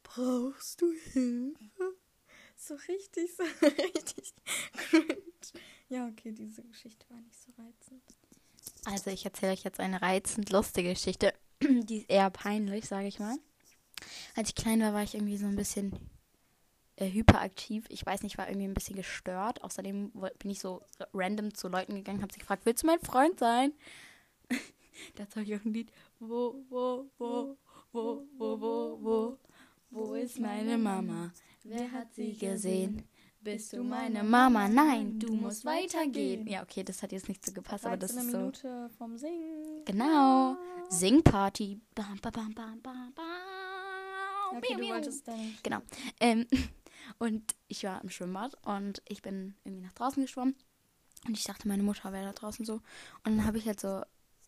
[0.01, 1.95] brauchst du Hilfe?
[2.55, 4.33] So richtig, so richtig
[4.73, 5.15] cringe.
[5.89, 8.03] Ja, okay, diese Geschichte war nicht so reizend.
[8.85, 11.33] Also ich erzähle euch jetzt eine reizend lustige Geschichte.
[11.63, 13.37] Die ist eher peinlich, sage ich mal.
[14.35, 15.93] Als ich klein war, war ich irgendwie so ein bisschen
[16.95, 17.85] äh, hyperaktiv.
[17.89, 19.63] Ich weiß nicht, war irgendwie ein bisschen gestört.
[19.63, 20.81] Außerdem bin ich so
[21.13, 23.73] random zu Leuten gegangen, habe sie gefragt, willst du mein Freund sein?
[25.15, 25.91] Dazu habe ich auch ein Lied.
[26.19, 27.57] Wo, wo, wo,
[27.91, 29.37] wo, wo, wo, wo,
[29.89, 31.33] wo ist meine Mama?
[31.63, 33.03] Wer hat sie gesehen?
[33.41, 34.67] Bist du meine Mama?
[34.67, 36.45] Nein, du musst weitergehen.
[36.45, 38.37] Ja, okay, das hat jetzt nicht so gepasst, aber das eine ist so.
[38.37, 39.85] Minute vom Singen.
[39.85, 40.57] Genau.
[40.89, 41.79] Singparty.
[41.95, 44.57] Bam, bam, bam, bam, bam, bam.
[44.57, 45.57] Okay, Miau, du wolltest dann.
[45.63, 45.79] Genau.
[46.19, 46.47] Ähm,
[47.17, 50.55] und ich war im Schwimmbad und ich bin irgendwie nach draußen geschwommen.
[51.25, 52.73] Und ich dachte, meine Mutter wäre da draußen so.
[53.23, 54.01] Und dann habe ich halt so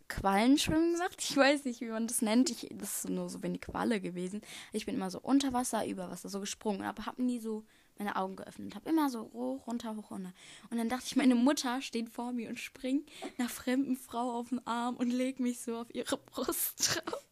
[0.10, 1.16] Quallenschwimmen gemacht.
[1.18, 2.50] Ich weiß nicht, wie man das nennt.
[2.50, 4.42] Ich, das ist nur so wie eine Qualle gewesen.
[4.74, 7.64] Ich bin immer so unter Wasser, über Wasser so gesprungen, aber habe nie so
[8.02, 8.74] meine Augen geöffnet.
[8.74, 10.34] Habe immer so hoch, runter, hoch, runter.
[10.70, 14.50] Und dann dachte ich, meine Mutter steht vor mir und springt einer fremden Frau auf
[14.50, 17.24] den Arm und legt mich so auf ihre Brust drauf.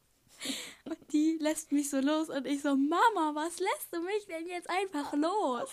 [0.86, 4.47] Und die lässt mich so los und ich so, Mama, was lässt du mich denn
[4.47, 5.69] jetzt einfach los?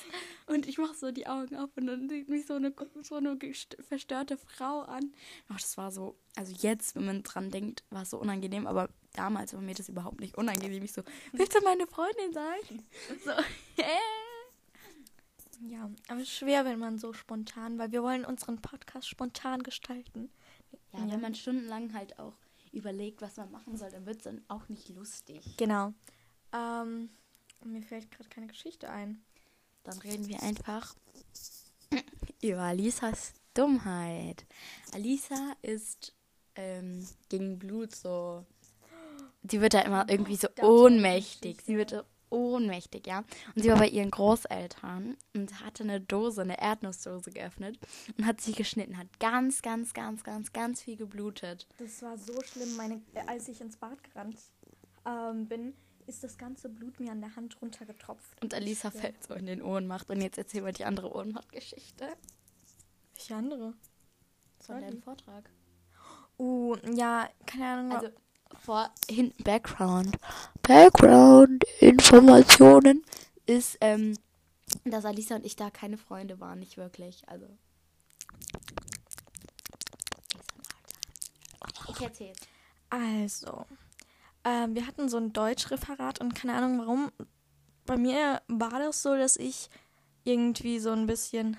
[0.47, 3.39] Und ich mache so die Augen auf und dann sieht mich so eine, so eine
[3.87, 5.15] verstörte Frau an.
[5.49, 8.89] Ach, das war so, also jetzt, wenn man dran denkt, war es so unangenehm, aber
[9.13, 10.83] damals war mir das überhaupt nicht unangenehm.
[10.83, 12.83] Ich so, willst du meine Freundin sein?
[13.25, 13.31] So,
[13.77, 14.26] äh.
[15.61, 19.63] Ja, aber es ist schwer, wenn man so spontan, weil wir wollen unseren Podcast spontan
[19.63, 20.31] gestalten.
[20.93, 22.37] Ja, wenn man stundenlang halt auch
[22.73, 25.57] überlegt, was man machen soll, dann wird es dann auch nicht lustig.
[25.57, 25.93] Genau.
[26.53, 27.11] Ähm,
[27.65, 29.23] mir fällt gerade keine Geschichte ein.
[29.83, 30.95] Dann reden wir einfach
[32.43, 34.45] über Alisas Dummheit.
[34.93, 36.13] Alisa ist
[36.55, 38.45] ähm, gegen Blut so.
[39.49, 41.63] Sie wird da immer irgendwie so ohnmächtig.
[41.65, 42.05] Sie wird
[42.37, 43.25] ohnmächtig, ja.
[43.55, 47.79] Und sie war bei ihren Großeltern und hatte eine Dose, eine Erdnussdose geöffnet
[48.17, 51.67] und hat sie geschnitten, hat ganz, ganz, ganz, ganz, ganz viel geblutet.
[51.79, 54.37] Das war so schlimm, meine, äh, als ich ins Bad gerannt
[55.07, 55.75] ähm, bin,
[56.07, 58.41] ist das ganze Blut mir an der Hand runtergetropft.
[58.43, 59.01] Und Alisa Ja.
[59.01, 60.09] fällt so in den Ohnmacht.
[60.11, 62.07] Und jetzt erzähl mal die andere Ohnmacht-Geschichte
[63.15, 63.73] Welche andere?
[64.61, 64.81] von Sorry.
[64.83, 65.51] deinem Vortrag.
[66.39, 67.93] Uh, ja, keine Ahnung.
[67.93, 68.09] Also
[68.59, 70.19] vor hinten Background.
[70.63, 73.05] Background-Informationen
[73.47, 74.17] ist, ähm,
[74.85, 77.29] dass Alisa und ich da keine Freunde waren, nicht wirklich.
[77.29, 77.47] Also.
[81.89, 82.39] Ich erzähl's.
[82.91, 83.67] Also,
[84.45, 87.11] ähm, wir hatten so ein Deutschreferat und keine Ahnung warum.
[87.85, 89.71] Bei mir war das so, dass ich
[90.25, 91.57] irgendwie so ein bisschen.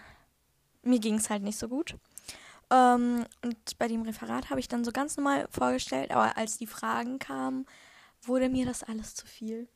[0.84, 1.96] Mir ging es halt nicht so gut.
[2.70, 6.68] Ähm, und bei dem Referat habe ich dann so ganz normal vorgestellt, aber als die
[6.68, 7.66] Fragen kamen,
[8.24, 9.68] wurde mir das alles zu viel.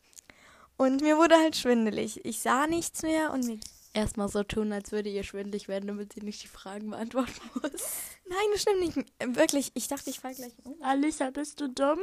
[0.78, 2.26] Und mir wurde halt schwindelig.
[2.26, 3.60] Ich sah nichts mehr und mir.
[3.94, 7.92] Erstmal so tun, als würde ihr schwindelig werden, damit sie nicht die Fragen beantworten muss.
[8.26, 9.38] Nein, das stimmt nicht.
[9.38, 10.82] Wirklich, ich dachte, ich falle gleich um.
[10.82, 12.00] Alisa, bist du dumm?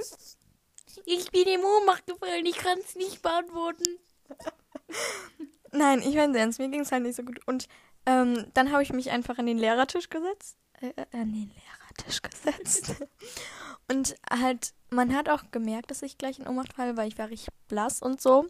[1.07, 3.99] Ich bin im Ohnmacht gefallen, ich kann es nicht beantworten.
[5.73, 7.41] Nein, ich meine ernst, mir ging es halt nicht so gut.
[7.47, 7.69] Und
[8.05, 10.59] ähm, dann habe ich mich einfach an den Lehrertisch gesetzt.
[10.81, 12.95] Äh, an den Lehrertisch gesetzt.
[13.91, 17.31] und halt, man hat auch gemerkt, dass ich gleich in Ohnmacht falle, weil ich war
[17.31, 18.47] richtig blass und so.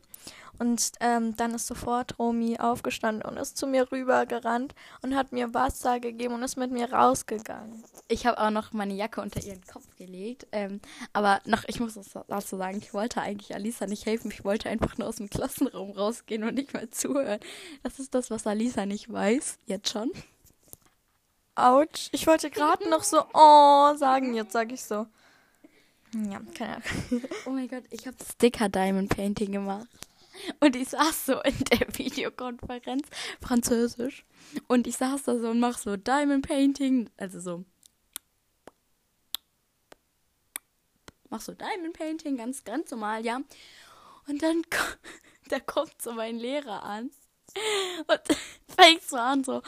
[0.58, 5.54] Und ähm, dann ist sofort Romy aufgestanden und ist zu mir rübergerannt und hat mir
[5.54, 7.82] Wasser gegeben und ist mit mir rausgegangen.
[8.08, 10.46] Ich habe auch noch meine Jacke unter ihren Kopf gelegt.
[10.52, 10.80] Ähm,
[11.12, 14.30] aber noch, ich muss das dazu sagen, ich wollte eigentlich Alisa nicht helfen.
[14.32, 17.40] Ich wollte einfach nur aus dem Klassenraum rausgehen und nicht mehr zuhören.
[17.84, 19.58] Das ist das, was Alisa nicht weiß.
[19.66, 20.10] Jetzt schon.
[21.58, 22.08] Autsch.
[22.12, 25.06] Ich wollte gerade noch so oh sagen, jetzt sage ich so.
[26.14, 27.22] Ja, keine Ahnung.
[27.46, 29.88] Oh mein Gott, ich habe Sticker Diamond Painting gemacht.
[30.60, 33.08] Und ich saß so in der Videokonferenz,
[33.40, 34.24] französisch.
[34.68, 37.64] Und ich saß da so und mach so Diamond Painting, also so.
[41.28, 43.40] Mach so Diamond Painting, ganz, ganz normal, ja.
[44.28, 44.62] Und dann
[45.48, 47.10] da kommt so mein Lehrer an
[48.06, 48.20] und
[48.76, 49.62] fängt so an, so,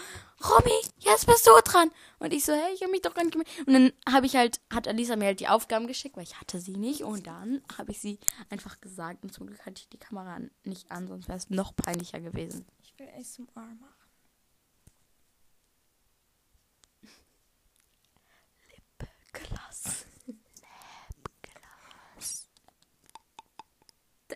[0.48, 1.90] Romy, jetzt bist du dran.
[2.18, 3.66] Und ich so, hey, ich habe mich doch gar nicht gemeldet.
[3.66, 6.60] Und dann habe ich halt, hat Alisa mir halt die Aufgaben geschickt, weil ich hatte
[6.60, 7.02] sie nicht.
[7.02, 9.22] Und dann habe ich sie einfach gesagt.
[9.22, 12.66] Und zum Glück hatte ich die Kamera nicht an, sonst wäre es noch peinlicher gewesen.
[12.82, 14.00] Ich will ASMR machen.
[19.32, 19.82] Lipgloss.
[19.82, 20.09] Da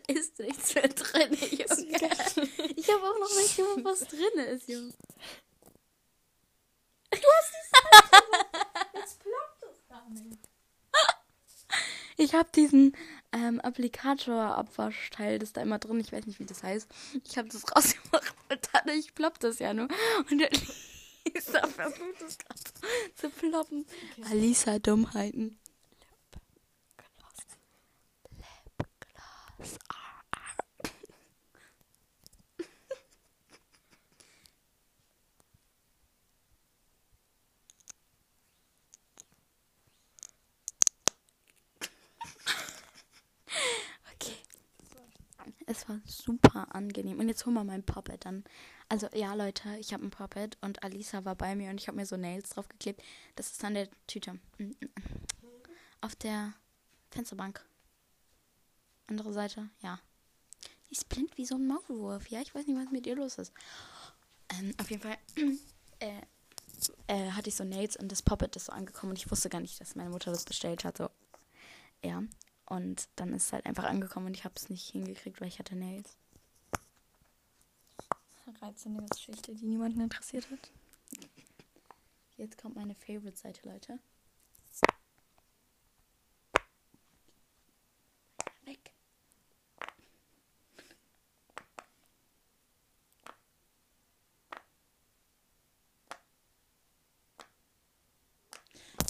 [0.08, 2.00] ist nichts mehr drin, Junge.
[2.76, 4.92] Ich habe auch noch nicht gewusst, was drin ist, Junge.
[8.94, 10.38] Jetzt ploppt es gar nicht.
[12.16, 12.96] Ich habe diesen
[13.32, 16.88] ähm, Applikator-Abwaschteil, das ist da immer drin, ich weiß nicht, wie das heißt.
[17.24, 19.88] Ich habe das rausgemacht und dadurch ploppt das ja nur.
[20.30, 20.50] Und der
[21.26, 22.60] Lisa versucht es gerade
[23.14, 23.86] zu ploppen.
[24.30, 25.58] Alisa Dummheiten.
[28.78, 29.78] Lipgloss.
[29.88, 29.93] Ah,
[45.66, 47.18] es war super angenehm.
[47.18, 48.44] Und jetzt holen wir mein Puppet dann.
[48.88, 51.96] Also ja, Leute, ich habe ein Puppet und Alisa war bei mir und ich habe
[51.96, 53.02] mir so Nails draufgeklebt.
[53.36, 54.38] Das ist an der Tüte.
[56.00, 56.54] Auf der
[57.10, 57.64] Fensterbank.
[59.06, 60.00] Andere Seite, ja.
[60.88, 62.28] Die ist blind wie so ein Maulwurf.
[62.28, 63.52] Ja, ich weiß nicht, was mit ihr los ist.
[64.50, 65.18] Ähm, auf jeden Fall
[65.98, 66.20] äh,
[67.06, 69.60] äh, hatte ich so Nails und das Puppet ist so angekommen und ich wusste gar
[69.60, 70.98] nicht, dass meine Mutter das bestellt hat.
[70.98, 71.08] So,
[72.02, 72.22] ja.
[72.66, 75.58] Und dann ist es halt einfach angekommen und ich habe es nicht hingekriegt, weil ich
[75.58, 76.16] hatte Nails.
[78.60, 80.70] Reizende Geschichte, die niemanden interessiert hat.
[82.36, 83.98] Jetzt kommt meine Favorite-Seite, Leute.
[88.64, 88.92] Weg.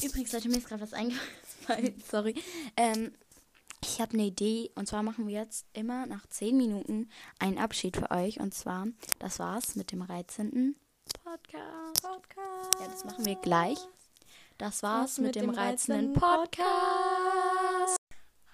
[0.02, 2.02] Übrigens, Leute, mir ist gerade was eingefallen.
[2.10, 2.34] Sorry.
[2.76, 3.12] Ähm,
[3.94, 7.96] ich habe eine Idee und zwar machen wir jetzt immer nach 10 Minuten einen Abschied
[7.96, 8.88] für euch und zwar,
[9.20, 10.74] das war's mit dem reizenden
[11.22, 12.02] Podcast.
[12.02, 12.80] Podcast.
[12.80, 13.78] Ja, das machen wir gleich.
[14.58, 17.96] Das war's mit, dem reizenden Podcast.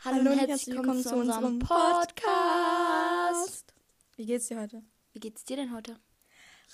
[0.05, 3.72] Hallo und herzlich willkommen zu unserem Podcast.
[4.16, 4.83] Wie geht's dir heute?
[5.14, 5.96] Wie geht's dir denn heute?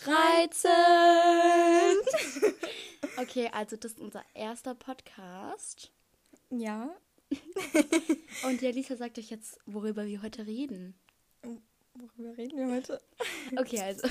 [0.04, 0.74] Reizend!
[3.18, 5.90] Okay, also das ist unser erster Podcast.
[6.50, 6.90] ja.
[8.44, 10.94] Und die Lisa sagt euch jetzt, worüber wir heute reden.
[11.94, 13.00] Worüber reden wir heute?
[13.56, 14.08] Okay, also.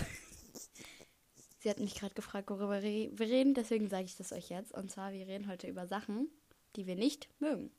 [1.59, 4.73] Sie hat mich gerade gefragt, worüber re wir reden, deswegen sage ich das euch jetzt.
[4.73, 6.29] Und zwar, wir reden heute über Sachen,
[6.75, 7.71] die wir nicht mögen.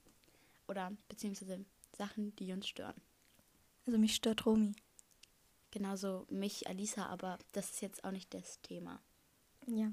[0.67, 1.65] Oder beziehungsweise
[1.97, 3.01] Sachen, die uns stören.
[3.87, 4.75] Also mich stört Romy.
[5.71, 9.01] Genauso mich, Alisa, aber das ist jetzt auch nicht das Thema.
[9.67, 9.93] Ja.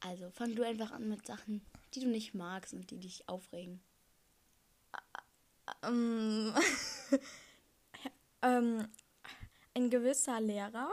[0.00, 1.62] Also fang du einfach an mit Sachen,
[1.94, 3.80] die du nicht magst und die dich aufregen.
[5.82, 6.54] Ähm,
[8.42, 8.88] ähm,
[9.74, 10.90] ein gewisser Lehrer,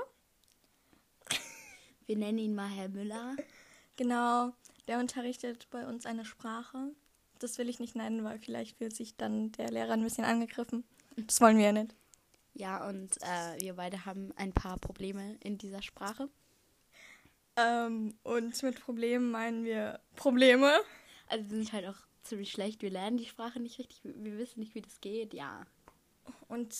[2.09, 3.35] Wir nennen ihn mal Herr Müller.
[3.95, 4.51] genau,
[4.87, 6.91] der unterrichtet bei uns eine Sprache.
[7.37, 10.83] Das will ich nicht nennen, weil vielleicht fühlt sich dann der Lehrer ein bisschen angegriffen.
[11.17, 11.95] Das wollen wir ja nicht.
[12.55, 16.29] Ja, und äh, wir beide haben ein paar Probleme in dieser Sprache.
[17.55, 20.81] Ähm, und mit Problemen meinen wir Probleme.
[21.27, 22.81] Also sind halt auch ziemlich schlecht.
[22.81, 23.99] Wir lernen die Sprache nicht richtig.
[24.03, 25.33] Wir wissen nicht, wie das geht.
[25.33, 25.65] Ja.
[26.47, 26.75] Und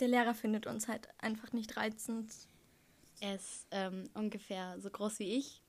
[0.00, 2.32] der Lehrer findet uns halt einfach nicht reizend.
[3.20, 5.62] Er ist ähm, ungefähr so groß wie ich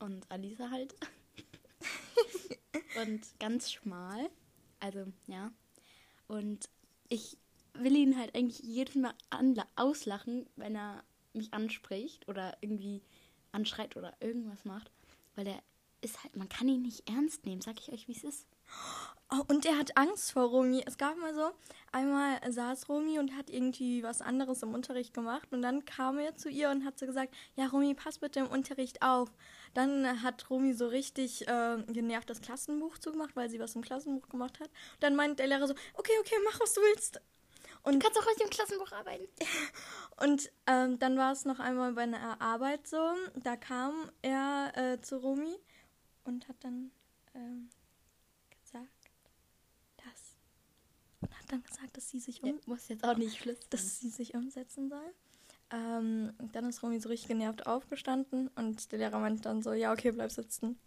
[0.00, 0.94] und Alisa halt.
[3.02, 4.28] und ganz schmal.
[4.80, 5.52] Also, ja.
[6.26, 6.68] Und
[7.08, 7.38] ich
[7.74, 13.02] will ihn halt eigentlich jedes Mal anla- auslachen, wenn er mich anspricht oder irgendwie
[13.52, 14.90] anschreit oder irgendwas macht.
[15.36, 15.62] Weil er
[16.00, 18.46] ist halt, man kann ihn nicht ernst nehmen, sag ich euch, wie es ist.
[19.30, 20.82] Oh, und er hat Angst vor Romy.
[20.86, 21.50] Es gab mal so,
[21.92, 26.34] einmal saß Romy und hat irgendwie was anderes im Unterricht gemacht und dann kam er
[26.36, 29.28] zu ihr und hat so gesagt, ja Romy, pass bitte im Unterricht auf.
[29.74, 34.30] Dann hat Romy so richtig äh, genervt das Klassenbuch zugemacht, weil sie was im Klassenbuch
[34.30, 34.70] gemacht hat.
[35.00, 37.20] Dann meint der Lehrer so, okay, okay, mach was du willst.
[37.82, 39.28] Und kannst auch aus dem Klassenbuch arbeiten.
[40.22, 45.00] Und ähm, dann war es noch einmal bei einer Arbeit so, da kam er äh,
[45.02, 45.54] zu Romy
[46.28, 46.90] und hat dann
[47.34, 47.68] ähm,
[48.62, 49.10] gesagt,
[49.96, 50.36] dass
[51.20, 53.66] und hat dann gesagt, dass sie sich um, Ja, muss jetzt auch nicht flüstern.
[53.70, 55.14] dass sie sich umsetzen soll.
[55.70, 59.92] Ähm, dann ist Romy so richtig genervt aufgestanden und der Lehrer meinte dann so, ja
[59.92, 60.78] okay, bleib sitzen.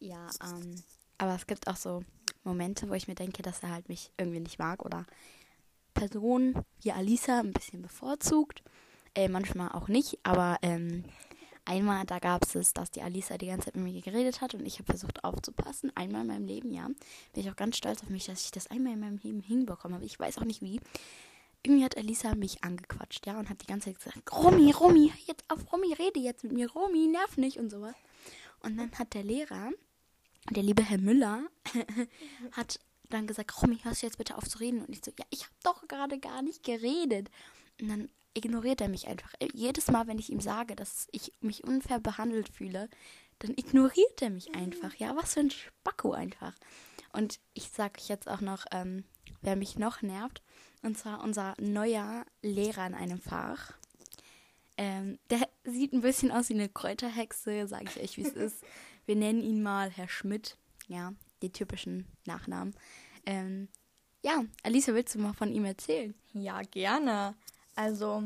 [0.00, 0.82] Ja, ähm,
[1.18, 2.04] aber es gibt auch so
[2.44, 5.06] Momente, wo ich mir denke, dass er halt mich irgendwie nicht mag oder
[5.94, 8.62] Personen wie Alisa ein bisschen bevorzugt.
[9.14, 11.04] Äh, manchmal auch nicht, aber ähm,
[11.68, 14.54] einmal, da gab es es, dass die Alisa die ganze Zeit mit mir geredet hat
[14.54, 15.92] und ich habe versucht aufzupassen.
[15.94, 16.86] Einmal in meinem Leben, ja.
[16.86, 19.94] Bin ich auch ganz stolz auf mich, dass ich das einmal in meinem Leben hinbekommen
[19.94, 20.06] habe.
[20.06, 20.80] Ich weiß auch nicht wie.
[21.62, 25.44] Irgendwie hat Alisa mich angequatscht, ja, und hat die ganze Zeit gesagt, Romy, Romy, jetzt
[25.48, 27.94] auf, Romy, rede jetzt mit mir, Romy, nerv nicht und sowas.
[28.60, 29.70] Und dann hat der Lehrer,
[30.50, 31.42] der liebe Herr Müller,
[32.52, 34.84] hat dann gesagt, Romy, hörst du jetzt bitte auf zu reden?
[34.84, 37.28] Und ich so, ja, ich habe doch gerade gar nicht geredet.
[37.80, 39.32] Und dann ignoriert er mich einfach.
[39.52, 42.88] Jedes Mal, wenn ich ihm sage, dass ich mich unfair behandelt fühle,
[43.38, 44.94] dann ignoriert er mich einfach.
[44.96, 46.54] Ja, was für ein Spacko einfach.
[47.12, 49.04] Und ich sage euch jetzt auch noch, ähm,
[49.40, 50.42] wer mich noch nervt.
[50.82, 53.72] Und zwar unser neuer Lehrer in einem Fach.
[54.76, 58.64] Ähm, der sieht ein bisschen aus wie eine Kräuterhexe, sage ich euch, wie es ist.
[59.06, 60.56] Wir nennen ihn mal Herr Schmidt.
[60.86, 61.12] Ja,
[61.42, 62.74] die typischen Nachnamen.
[63.26, 63.68] Ähm,
[64.22, 66.14] ja, Alicia, willst du mal von ihm erzählen?
[66.32, 67.34] Ja, gerne.
[67.78, 68.24] Also,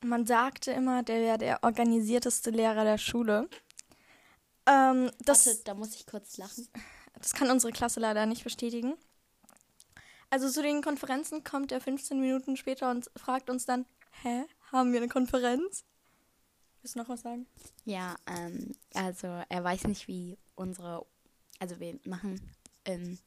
[0.00, 3.48] man sagte immer, der wäre der organisierteste Lehrer der Schule.
[4.66, 6.66] Ähm, das, Warte, da muss ich kurz lachen.
[7.14, 8.94] das kann unsere Klasse leider nicht bestätigen.
[10.30, 13.86] Also zu den Konferenzen kommt er 15 Minuten später und fragt uns dann,
[14.22, 15.84] hä, haben wir eine Konferenz?
[16.80, 17.46] Willst du noch was sagen?
[17.84, 21.06] Ja, ähm, also er weiß nicht, wie unsere,
[21.60, 22.50] also wir machen
[22.84, 23.20] ähm,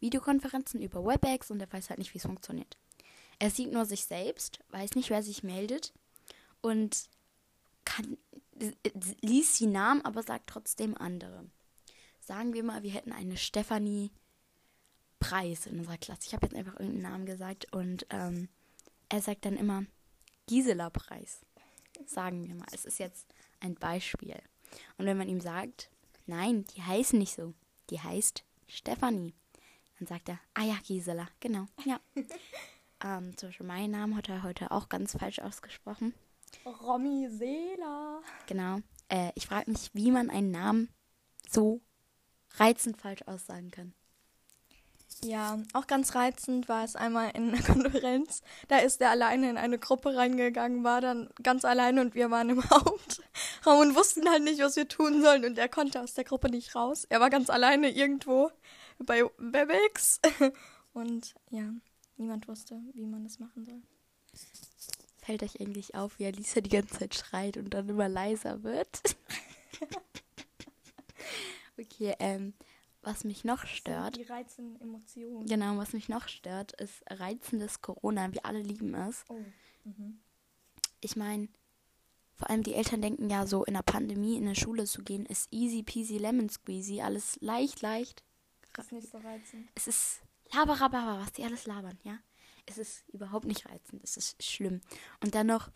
[0.00, 2.76] Videokonferenzen über WebEx und er weiß halt nicht, wie es funktioniert.
[3.38, 5.92] Er sieht nur sich selbst, weiß nicht, wer sich meldet
[6.60, 7.08] und
[7.84, 8.18] kann,
[9.20, 11.48] liest die Namen, aber sagt trotzdem andere.
[12.20, 14.10] Sagen wir mal, wir hätten eine Stefanie
[15.20, 16.22] Preis in unserer Klasse.
[16.26, 18.48] Ich habe jetzt einfach irgendeinen Namen gesagt und ähm,
[19.08, 19.84] er sagt dann immer
[20.46, 21.40] Gisela Preis.
[22.06, 22.66] Sagen wir mal.
[22.72, 24.36] Es ist jetzt ein Beispiel.
[24.96, 25.90] Und wenn man ihm sagt,
[26.26, 27.54] nein, die heißen nicht so,
[27.90, 29.34] die heißt Stefanie,
[29.98, 32.00] dann sagt er, ah ja, Gisela, genau, ja.
[33.02, 36.14] ähm, zum Beispiel meinen Namen hat er heute auch ganz falsch ausgesprochen.
[36.64, 38.20] Romy Seela.
[38.46, 38.78] Genau.
[39.08, 40.88] Äh, ich frage mich, wie man einen Namen
[41.48, 41.80] so
[42.56, 43.94] reizend falsch aussagen kann.
[45.22, 48.42] Ja, auch ganz reizend war es einmal in einer Konferenz.
[48.68, 52.50] Da ist er alleine in eine Gruppe reingegangen, war dann ganz alleine und wir waren
[52.50, 55.44] im Hauptraum und wussten halt nicht, was wir tun sollen.
[55.44, 57.04] Und er konnte aus der Gruppe nicht raus.
[57.08, 58.50] Er war ganz alleine irgendwo
[58.98, 60.20] bei Webex.
[60.92, 61.70] Und ja,
[62.18, 63.82] niemand wusste, wie man das machen soll.
[65.18, 69.16] Fällt euch eigentlich auf, wie Alisa die ganze Zeit schreit und dann immer leiser wird?
[71.78, 72.54] okay, ähm,
[73.02, 74.16] was mich noch stört.
[74.16, 75.46] Die reizenden Emotionen.
[75.46, 78.32] Genau, was mich noch stört, ist reizendes Corona.
[78.32, 79.24] Wir alle lieben es.
[79.28, 79.34] Oh.
[79.84, 80.20] Mhm.
[81.00, 81.48] Ich meine,
[82.34, 85.26] vor allem die Eltern denken ja so, in der Pandemie in der Schule zu gehen,
[85.26, 87.00] ist easy peasy lemon squeezy.
[87.00, 88.24] Alles leicht, leicht.
[88.78, 89.68] Ist nicht so reizend.
[89.74, 90.20] Es ist
[90.52, 92.18] laberababa, was die alles labern, ja?
[92.66, 94.02] Es ist überhaupt nicht reizend.
[94.04, 94.82] Es ist schlimm.
[95.22, 95.70] Und dann noch,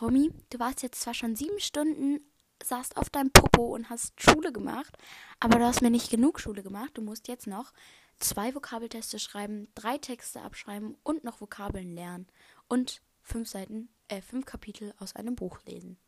[0.00, 2.20] Romy, du warst jetzt zwar schon sieben Stunden
[2.62, 4.96] saßt auf deinem Popo und hast Schule gemacht,
[5.40, 6.92] aber du hast mir nicht genug Schule gemacht.
[6.94, 7.72] Du musst jetzt noch
[8.18, 12.26] zwei Vokabelteste schreiben, drei Texte abschreiben und noch Vokabeln lernen
[12.68, 15.98] und fünf Seiten, äh, fünf Kapitel aus einem Buch lesen.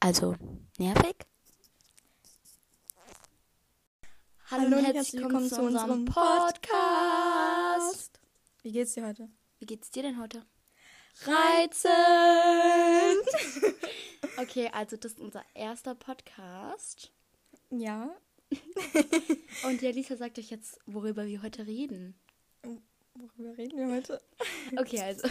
[0.00, 0.36] Also,
[0.78, 1.16] nervig?
[4.50, 6.68] Hallo und herzlich willkommen zu unserem Podcast.
[8.62, 9.28] Wie geht's dir heute?
[9.58, 10.42] Wie geht's dir denn heute?
[11.26, 11.94] Reizend!
[14.38, 17.12] Okay, also das ist unser erster Podcast.
[17.70, 18.16] Ja.
[19.64, 22.14] Und ja, Lisa sagt euch jetzt, worüber wir heute reden.
[23.14, 24.22] Worüber reden wir heute?
[24.78, 25.28] Okay, also.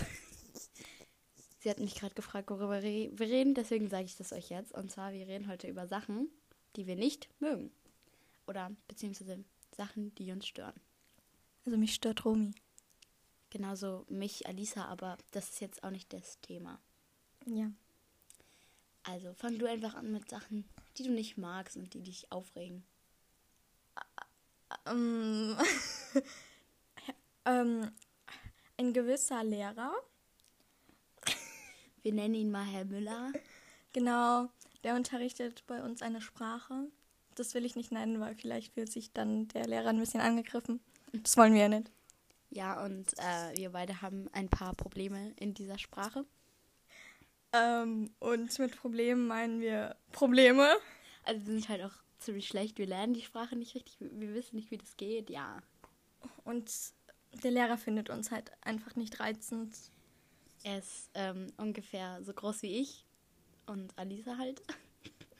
[1.59, 4.73] Sie hat mich gerade gefragt, worüber wir reden, deswegen sage ich das euch jetzt.
[4.73, 6.29] Und zwar, wir reden heute über Sachen,
[6.75, 7.71] die wir nicht mögen.
[8.47, 9.43] Oder beziehungsweise
[9.75, 10.73] Sachen, die uns stören.
[11.65, 12.53] Also mich stört Romy.
[13.49, 16.79] Genauso mich, Alisa, aber das ist jetzt auch nicht das Thema.
[17.45, 17.71] Ja.
[19.03, 20.65] Also fang du einfach an mit Sachen,
[20.97, 22.83] die du nicht magst und die dich aufregen.
[24.85, 25.57] Ähm,
[27.45, 27.91] ähm,
[28.77, 29.93] ein gewisser Lehrer.
[32.01, 33.31] Wir nennen ihn mal Herr Müller.
[33.93, 34.49] Genau,
[34.83, 36.89] der unterrichtet bei uns eine Sprache.
[37.37, 40.79] Das will ich nicht nennen, weil vielleicht fühlt sich dann der Lehrer ein bisschen angegriffen.
[41.13, 41.91] Das wollen wir ja nicht.
[42.49, 46.25] Ja, und äh, wir beide haben ein paar Probleme in dieser Sprache.
[47.53, 50.67] Ähm, und mit Problemen meinen wir Probleme.
[51.23, 52.79] Also wir sind halt auch ziemlich schlecht.
[52.79, 53.97] Wir lernen die Sprache nicht richtig.
[53.99, 55.61] Wir wissen nicht, wie das geht, ja.
[56.43, 56.71] Und
[57.43, 59.75] der Lehrer findet uns halt einfach nicht reizend.
[60.63, 63.05] Er ist ähm, ungefähr so groß wie ich
[63.67, 64.63] und Alisa halt.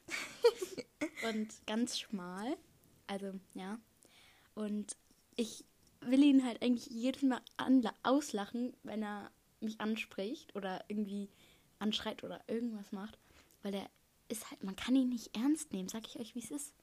[1.24, 2.58] und ganz schmal.
[3.08, 3.80] Also, ja.
[4.56, 4.96] Und
[5.36, 5.66] ich
[6.02, 7.42] will ihn halt eigentlich jedes Mal
[8.04, 11.30] auslachen, wenn er mich anspricht oder irgendwie
[11.80, 13.18] anschreit oder irgendwas macht,
[13.64, 13.90] weil der
[14.30, 16.74] ist halt, man kann ihn nicht ernst nehmen, sag ich euch, wie es ist.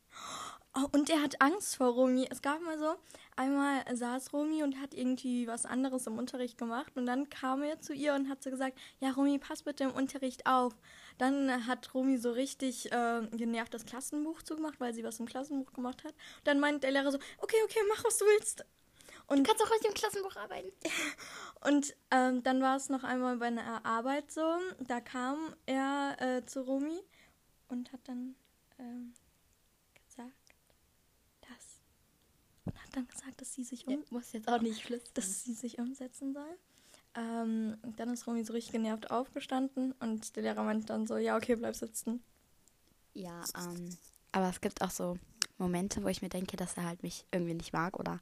[0.77, 2.27] Oh, und er hat Angst vor Romy.
[2.31, 2.97] Es gab mal so,
[3.37, 7.81] einmal saß Romy und hat irgendwie was anderes im Unterricht gemacht und dann kam er
[7.81, 10.75] zu ihr und hat so gesagt, ja Romy, pass bitte im Unterricht auf.
[11.19, 15.73] Dann hat Romy so richtig äh, genervt das Klassenbuch zugemacht, weil sie was im Klassenbuch
[15.73, 16.13] gemacht hat.
[16.13, 18.65] Und dann meint der Lehrer so, okay, okay, mach was du willst.
[19.27, 20.71] Und du kannst auch heute im Klassenbuch arbeiten.
[21.67, 24.59] Und ähm, dann war es noch einmal bei einer Arbeit so.
[24.81, 27.01] Da kam er äh, zu Romy
[27.69, 28.37] und hat dann
[28.79, 29.15] ähm,
[30.07, 30.33] gesagt,
[31.41, 31.81] das.
[32.67, 33.95] Und hat dann gesagt, dass sie sich um.
[33.95, 35.13] Ja, muss jetzt auch nicht flüstern.
[35.15, 36.59] Dass sie sich umsetzen soll.
[37.17, 41.37] Ähm, dann ist Romy so richtig genervt aufgestanden und der Lehrer meint dann so, ja,
[41.37, 42.23] okay, bleib sitzen.
[43.13, 43.97] Ja, ähm,
[44.33, 45.17] aber es gibt auch so
[45.59, 48.21] Momente, wo ich mir denke, dass er halt mich irgendwie nicht mag oder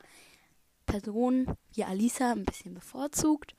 [0.85, 3.55] Person wie Alisa ein bisschen bevorzugt.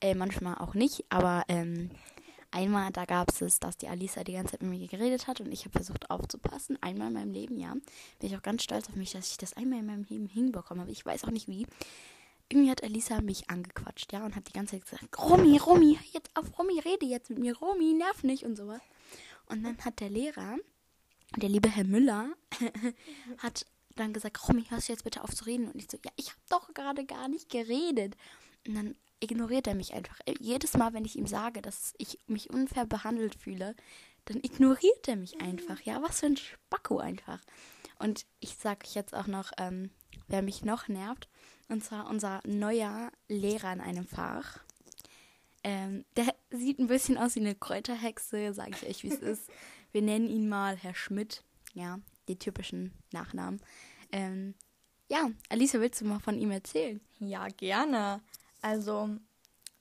[0.00, 1.90] Äh, manchmal auch nicht, aber ähm,
[2.56, 5.40] einmal, da gab es es, dass die Alisa die ganze Zeit mit mir geredet hat
[5.40, 6.78] und ich habe versucht aufzupassen.
[6.80, 7.72] Einmal in meinem Leben, ja.
[7.72, 10.80] Bin ich auch ganz stolz auf mich, dass ich das einmal in meinem Leben hinbekommen
[10.80, 10.90] habe.
[10.90, 11.66] Ich weiß auch nicht wie.
[12.48, 16.30] irgendwie hat Elisa mich angequatscht, ja, und hat die ganze Zeit gesagt, Romy, Romy, jetzt
[16.34, 18.80] auf Romy, rede jetzt mit mir, Romy, nerv nicht und sowas.
[19.46, 20.56] Und dann hat der Lehrer,
[21.36, 22.30] der liebe Herr Müller,
[23.38, 25.68] hat dann gesagt, Romy, hörst du jetzt bitte auf zu reden?
[25.68, 28.16] Und ich so, ja, ich habe doch gerade gar nicht geredet.
[28.66, 30.18] Und dann ignoriert er mich einfach.
[30.38, 33.74] Jedes Mal, wenn ich ihm sage, dass ich mich unfair behandelt fühle,
[34.26, 35.80] dann ignoriert er mich einfach.
[35.82, 37.40] Ja, was für ein Spacko einfach.
[37.98, 39.90] Und ich sage euch jetzt auch noch, ähm,
[40.28, 41.28] wer mich noch nervt.
[41.68, 44.60] Und zwar unser neuer Lehrer in einem Fach.
[45.64, 49.50] Ähm, der sieht ein bisschen aus wie eine Kräuterhexe, sage ich euch, wie es ist.
[49.92, 51.42] Wir nennen ihn mal Herr Schmidt.
[51.74, 51.98] Ja,
[52.28, 53.60] die typischen Nachnamen.
[54.12, 54.54] Ähm,
[55.08, 57.00] ja, Alicia, willst du mal von ihm erzählen?
[57.18, 58.20] Ja, gerne.
[58.66, 59.10] Also,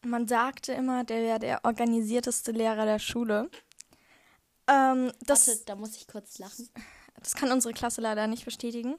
[0.03, 3.49] man sagte immer, der wäre der organisierteste Lehrer der Schule.
[4.67, 6.69] Ähm, das, Warte, da muss ich kurz lachen.
[7.19, 8.93] das kann unsere Klasse leider nicht bestätigen.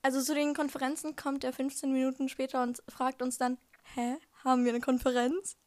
[0.00, 3.58] Also zu den Konferenzen kommt er 15 Minuten später und fragt uns dann,
[3.94, 5.58] hä, haben wir eine Konferenz?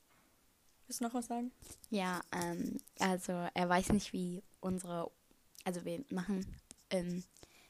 [0.88, 1.52] Willst du noch was sagen?
[1.92, 5.12] Ja, ähm, also er weiß nicht, wie unsere,
[5.64, 6.44] also wir machen
[6.90, 7.24] ähm,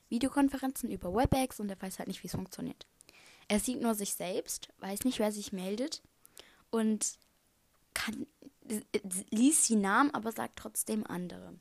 [0.08, 2.88] Videokonferenzen über WebEx und er weiß halt nicht, wie es funktioniert.
[3.50, 6.04] Er sieht nur sich selbst, weiß nicht, wer sich meldet
[6.70, 7.18] und
[7.96, 8.28] kann,
[9.32, 11.60] liest die Namen, aber sagt trotzdem andere.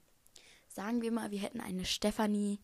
[0.69, 2.61] Sagen wir mal, wir hätten eine Stefanie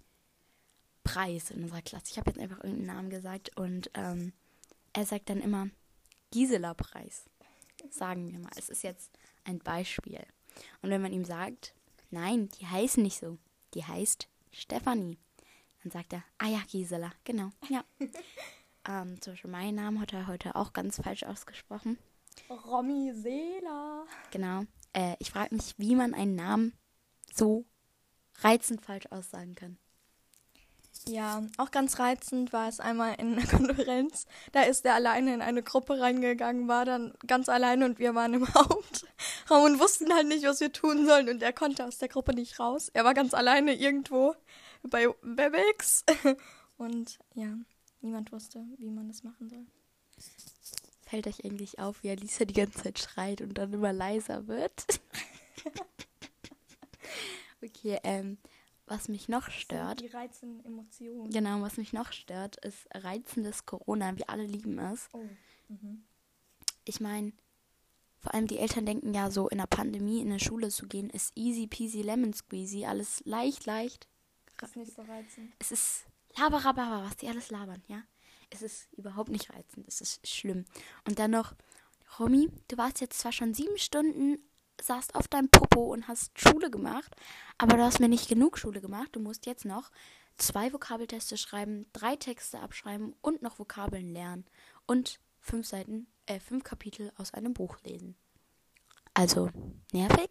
[1.04, 2.06] Preis in unserer Klasse.
[2.10, 4.34] Ich habe jetzt einfach irgendeinen Namen gesagt und ähm,
[4.92, 5.68] er sagt dann immer
[6.30, 7.24] Gisela Preis.
[7.90, 8.52] Sagen wir mal.
[8.56, 9.10] Es ist jetzt
[9.44, 10.24] ein Beispiel.
[10.82, 11.74] Und wenn man ihm sagt,
[12.10, 13.38] nein, die heißt nicht so,
[13.72, 15.18] die heißt Stefanie,
[15.82, 17.84] dann sagt er, ah ja, Gisela, genau, ja.
[18.86, 21.98] ähm, zum Beispiel meinen Namen hat er heute auch ganz falsch ausgesprochen.
[22.48, 24.04] Romy Seela.
[24.30, 24.64] Genau.
[24.92, 26.72] Äh, ich frage mich, wie man einen Namen
[27.32, 27.64] so
[28.40, 29.78] reizend falsch aussagen kann.
[31.06, 34.26] Ja, auch ganz reizend war es einmal in einer Konferenz.
[34.52, 38.34] Da ist er alleine in eine Gruppe reingegangen, war dann ganz alleine und wir waren
[38.34, 41.28] im Hauptraum und wussten halt nicht, was wir tun sollen.
[41.28, 42.88] Und er konnte aus der Gruppe nicht raus.
[42.94, 44.34] Er war ganz alleine irgendwo
[44.82, 46.04] bei Webex.
[46.76, 47.54] Und ja,
[48.04, 49.66] niemand wusste, wie man das machen soll.
[51.02, 55.00] Fällt euch eigentlich auf, wie Alisa die ganze Zeit schreit und dann immer leiser wird?
[57.62, 58.38] okay, ähm,
[58.86, 60.00] was mich noch stört.
[60.00, 61.30] Die reizenden Emotionen.
[61.30, 64.16] Genau, was mich noch stört, ist reizendes Corona.
[64.16, 65.08] Wir alle lieben es.
[65.12, 65.22] Oh.
[65.68, 66.04] Mhm.
[66.84, 67.32] Ich meine,
[68.20, 71.10] vor allem die Eltern denken ja so, in der Pandemie in der Schule zu gehen,
[71.10, 72.84] ist easy peasy lemon squeezy.
[72.84, 74.08] Alles leicht, leicht.
[74.58, 75.52] Das ist nicht so reizend.
[75.58, 76.04] Es ist
[76.36, 78.02] laberababa, was die alles labern, ja?
[78.50, 79.88] Es ist überhaupt nicht reizend.
[79.88, 80.64] Es ist schlimm.
[81.08, 81.54] Und dann noch,
[82.18, 84.38] Romy, du warst jetzt zwar schon sieben Stunden
[84.80, 87.14] saßt auf deinem Popo und hast Schule gemacht,
[87.58, 89.10] aber du hast mir nicht genug Schule gemacht.
[89.12, 89.90] Du musst jetzt noch
[90.36, 94.44] zwei Vokabelteste schreiben, drei Texte abschreiben und noch Vokabeln lernen
[94.86, 98.16] und fünf Seiten, äh, fünf Kapitel aus einem Buch lesen.
[99.14, 99.50] Also,
[99.92, 100.30] nervig?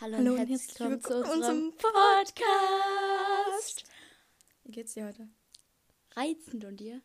[0.00, 3.84] Hallo, Hallo und herzlich willkommen zu unserem Podcast.
[4.64, 5.28] Wie geht's dir heute?
[6.14, 7.00] Reizend und dir?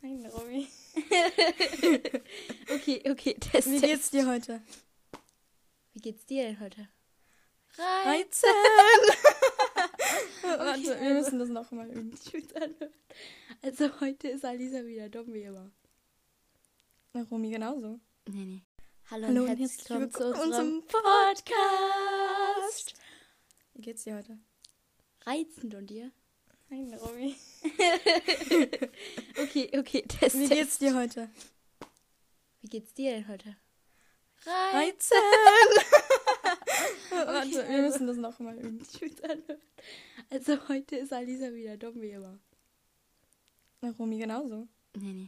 [0.00, 0.68] Nein, Romy.
[2.70, 3.70] Okay, okay, Test.
[3.70, 4.62] Wie geht's dir heute?
[5.92, 6.88] Wie geht's dir denn heute?
[7.76, 8.52] Reizend!
[10.42, 12.16] Warte, wir also- müssen das noch mal üben.
[12.54, 12.92] Anhören.
[13.62, 15.70] Also heute ist Alisa wieder dumm wie immer.
[17.12, 17.98] Na, Romy genauso.
[18.28, 18.62] Nee, nee.
[19.10, 22.94] Hallo, Hallo und herzlich willkommen zu unserem Podcast.
[23.74, 24.38] Wie geht's dir heute?
[25.24, 26.10] Reizend und dir?
[26.68, 27.34] Nein, Romy.
[29.40, 30.38] Okay, okay, Test.
[30.38, 31.30] Wie geht's dir heute?
[32.60, 33.56] Wie geht's dir denn heute?
[34.44, 35.12] Reizend!
[37.10, 38.84] Warte, Okay, wir also- müssen das noch mal üben.
[39.22, 39.60] Anhören.
[40.30, 42.38] Also heute ist Alisa wieder dumm wie immer.
[43.80, 44.66] Na, Romy genauso.
[44.96, 45.26] Nee, nee.